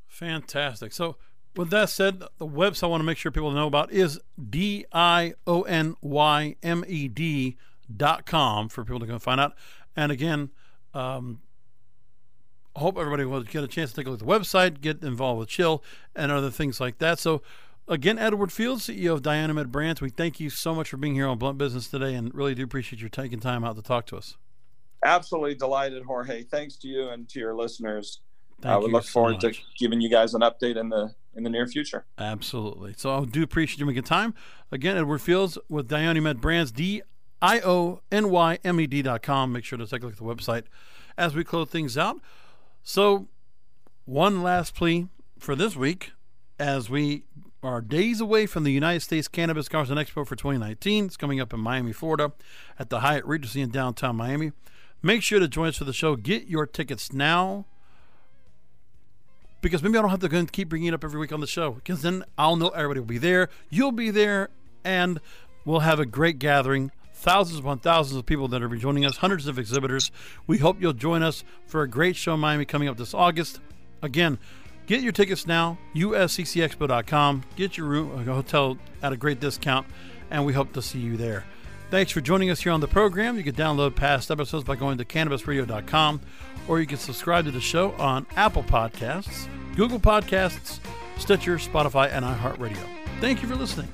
Fantastic. 0.07 0.93
So, 0.93 1.17
with 1.55 1.71
that 1.71 1.89
said, 1.89 2.19
the 2.37 2.45
website 2.45 2.83
I 2.83 2.87
want 2.87 3.01
to 3.01 3.05
make 3.05 3.17
sure 3.17 3.31
people 3.31 3.49
know 3.49 3.65
about 3.65 3.91
is 3.91 4.19
D 4.49 4.85
I 4.93 5.33
O 5.47 5.63
N 5.63 5.95
Y 6.01 6.55
M 6.61 6.85
E 6.87 7.07
D 7.07 7.57
dot 7.93 8.27
com 8.27 8.69
for 8.69 8.85
people 8.85 8.99
to 8.99 9.07
go 9.07 9.17
find 9.17 9.41
out. 9.41 9.53
And 9.95 10.11
again, 10.11 10.51
um, 10.93 11.41
I 12.75 12.81
hope 12.81 12.99
everybody 12.99 13.25
will 13.25 13.41
get 13.41 13.63
a 13.63 13.67
chance 13.67 13.89
to 13.89 13.95
take 13.95 14.05
a 14.05 14.11
look 14.11 14.21
at 14.21 14.27
the 14.27 14.31
website, 14.31 14.79
get 14.79 15.03
involved 15.03 15.39
with 15.39 15.49
Chill, 15.49 15.83
and 16.15 16.31
other 16.31 16.51
things 16.51 16.79
like 16.79 16.99
that. 16.99 17.17
So, 17.17 17.41
again, 17.87 18.19
Edward 18.19 18.51
Fields, 18.51 18.87
CEO 18.87 19.13
of 19.13 19.23
Dionymed 19.23 19.71
Brands, 19.71 20.01
we 20.01 20.11
thank 20.11 20.39
you 20.39 20.51
so 20.51 20.75
much 20.75 20.89
for 20.89 20.97
being 20.97 21.15
here 21.15 21.27
on 21.27 21.39
Blunt 21.39 21.57
Business 21.57 21.87
today 21.87 22.13
and 22.13 22.33
really 22.35 22.53
do 22.53 22.63
appreciate 22.63 22.99
your 22.99 23.09
taking 23.09 23.39
time 23.39 23.63
out 23.63 23.75
to 23.75 23.81
talk 23.81 24.05
to 24.05 24.17
us. 24.17 24.37
Absolutely 25.03 25.55
delighted, 25.55 26.03
Jorge. 26.03 26.43
Thanks 26.43 26.75
to 26.77 26.87
you 26.87 27.09
and 27.09 27.27
to 27.29 27.39
your 27.39 27.55
listeners. 27.55 28.21
Thank 28.61 28.73
I 28.73 28.77
would 28.77 28.91
look 28.91 29.03
so 29.03 29.11
forward 29.11 29.41
much. 29.43 29.57
to 29.57 29.61
giving 29.77 30.01
you 30.01 30.09
guys 30.09 30.33
an 30.33 30.41
update 30.41 30.77
in 30.77 30.89
the 30.89 31.13
in 31.35 31.43
the 31.43 31.49
near 31.49 31.65
future. 31.65 32.05
Absolutely. 32.17 32.93
So 32.97 33.17
I 33.17 33.25
do 33.25 33.41
appreciate 33.41 33.79
you 33.79 33.85
making 33.85 34.03
time. 34.03 34.33
Again, 34.71 34.97
Edward 34.97 35.19
Fields 35.19 35.57
with 35.69 35.87
Dionymed 35.87 36.41
Brands, 36.41 36.71
D 36.71 37.01
I 37.41 37.59
O 37.61 38.01
N 38.11 38.29
Y 38.29 38.59
M 38.63 38.79
E 38.79 38.87
D 38.87 39.01
dot 39.01 39.23
com. 39.23 39.51
Make 39.51 39.63
sure 39.63 39.77
to 39.77 39.87
take 39.87 40.03
a 40.03 40.05
look 40.05 40.13
at 40.13 40.19
the 40.19 40.25
website 40.25 40.63
as 41.17 41.33
we 41.35 41.43
close 41.43 41.69
things 41.69 41.97
out. 41.97 42.17
So, 42.83 43.27
one 44.05 44.43
last 44.43 44.75
plea 44.75 45.07
for 45.39 45.55
this 45.55 45.75
week 45.75 46.11
as 46.59 46.89
we 46.89 47.23
are 47.63 47.81
days 47.81 48.21
away 48.21 48.45
from 48.45 48.63
the 48.63 48.71
United 48.71 49.01
States 49.01 49.27
Cannabis 49.27 49.69
Conference 49.69 49.89
and 49.89 49.99
Expo 49.99 50.25
for 50.25 50.35
2019. 50.35 51.05
It's 51.05 51.17
coming 51.17 51.39
up 51.39 51.53
in 51.53 51.59
Miami, 51.59 51.93
Florida 51.93 52.31
at 52.79 52.89
the 52.89 52.99
Hyatt 53.01 53.25
Regency 53.25 53.61
in 53.61 53.69
downtown 53.69 54.15
Miami. 54.15 54.51
Make 55.03 55.23
sure 55.23 55.39
to 55.39 55.47
join 55.47 55.69
us 55.69 55.77
for 55.77 55.83
the 55.83 55.93
show. 55.93 56.15
Get 56.15 56.47
your 56.47 56.65
tickets 56.65 57.11
now 57.11 57.65
because 59.61 59.83
maybe 59.83 59.97
I 59.97 60.01
don't 60.01 60.11
have 60.11 60.19
to 60.19 60.45
keep 60.47 60.69
bringing 60.69 60.89
it 60.89 60.93
up 60.93 61.03
every 61.03 61.19
week 61.19 61.31
on 61.31 61.39
the 61.39 61.47
show 61.47 61.71
because 61.71 62.01
then 62.01 62.23
I'll 62.37 62.55
know 62.55 62.69
everybody 62.69 62.99
will 62.99 63.07
be 63.07 63.17
there. 63.17 63.49
You'll 63.69 63.91
be 63.91 64.09
there, 64.11 64.49
and 64.83 65.19
we'll 65.65 65.79
have 65.81 65.99
a 65.99 66.05
great 66.05 66.39
gathering. 66.39 66.91
Thousands 67.13 67.59
upon 67.59 67.79
thousands 67.79 68.17
of 68.17 68.25
people 68.25 68.47
that 68.47 68.63
are 68.63 68.75
joining 68.75 69.05
us, 69.05 69.17
hundreds 69.17 69.47
of 69.47 69.59
exhibitors. 69.59 70.11
We 70.47 70.57
hope 70.57 70.81
you'll 70.81 70.93
join 70.93 71.21
us 71.21 71.43
for 71.67 71.83
a 71.83 71.87
great 71.87 72.15
show 72.15 72.33
in 72.33 72.39
Miami 72.39 72.65
coming 72.65 72.87
up 72.87 72.97
this 72.97 73.13
August. 73.13 73.59
Again, 74.01 74.39
get 74.87 75.01
your 75.01 75.11
tickets 75.11 75.45
now, 75.45 75.77
usccexpo.com. 75.95 77.43
Get 77.55 77.77
your 77.77 77.85
room, 77.85 78.27
a 78.27 78.33
hotel 78.33 78.77
at 79.03 79.13
a 79.13 79.17
great 79.17 79.39
discount, 79.39 79.85
and 80.31 80.45
we 80.45 80.53
hope 80.53 80.73
to 80.73 80.81
see 80.81 80.99
you 80.99 81.15
there. 81.15 81.45
Thanks 81.91 82.13
for 82.13 82.21
joining 82.21 82.49
us 82.49 82.61
here 82.61 82.71
on 82.71 82.79
the 82.79 82.87
program. 82.87 83.35
You 83.35 83.43
can 83.43 83.53
download 83.53 83.97
past 83.97 84.31
episodes 84.31 84.63
by 84.63 84.77
going 84.77 84.97
to 84.99 85.03
cannabisradio.com 85.03 86.21
or 86.69 86.79
you 86.79 86.87
can 86.87 86.97
subscribe 86.97 87.43
to 87.43 87.51
the 87.51 87.59
show 87.59 87.91
on 87.93 88.25
Apple 88.37 88.63
Podcasts, 88.63 89.49
Google 89.75 89.99
Podcasts, 89.99 90.79
Stitcher, 91.17 91.57
Spotify, 91.57 92.09
and 92.09 92.23
iHeartRadio. 92.23 92.81
Thank 93.19 93.41
you 93.41 93.49
for 93.49 93.55
listening. 93.55 93.89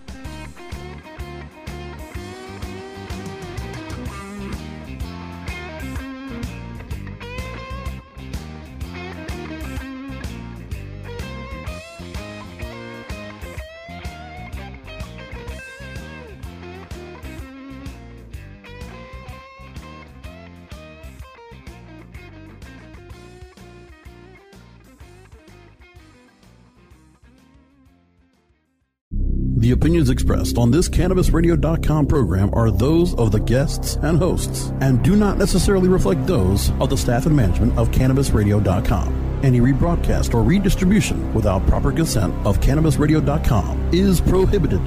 The 29.57 29.71
opinions 29.71 30.11
expressed 30.11 30.59
on 30.59 30.69
this 30.69 30.87
CannabisRadio.com 30.87 32.05
program 32.05 32.51
are 32.53 32.69
those 32.69 33.15
of 33.15 33.31
the 33.31 33.39
guests 33.39 33.95
and 34.03 34.15
hosts 34.15 34.71
and 34.81 35.03
do 35.03 35.15
not 35.15 35.39
necessarily 35.39 35.89
reflect 35.89 36.27
those 36.27 36.69
of 36.79 36.91
the 36.91 36.95
staff 36.95 37.25
and 37.25 37.35
management 37.35 37.75
of 37.75 37.89
CannabisRadio.com. 37.89 39.39
Any 39.43 39.59
rebroadcast 39.59 40.35
or 40.35 40.43
redistribution 40.43 41.33
without 41.33 41.65
proper 41.65 41.91
consent 41.91 42.35
of 42.45 42.59
CannabisRadio.com 42.59 43.89
is 43.91 44.21
prohibited. 44.21 44.81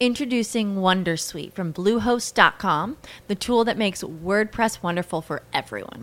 Introducing 0.00 0.74
Wondersuite 0.74 1.52
from 1.52 1.72
Bluehost.com, 1.72 2.96
the 3.28 3.36
tool 3.36 3.64
that 3.64 3.78
makes 3.78 4.02
WordPress 4.02 4.82
wonderful 4.82 5.22
for 5.22 5.44
everyone. 5.52 6.02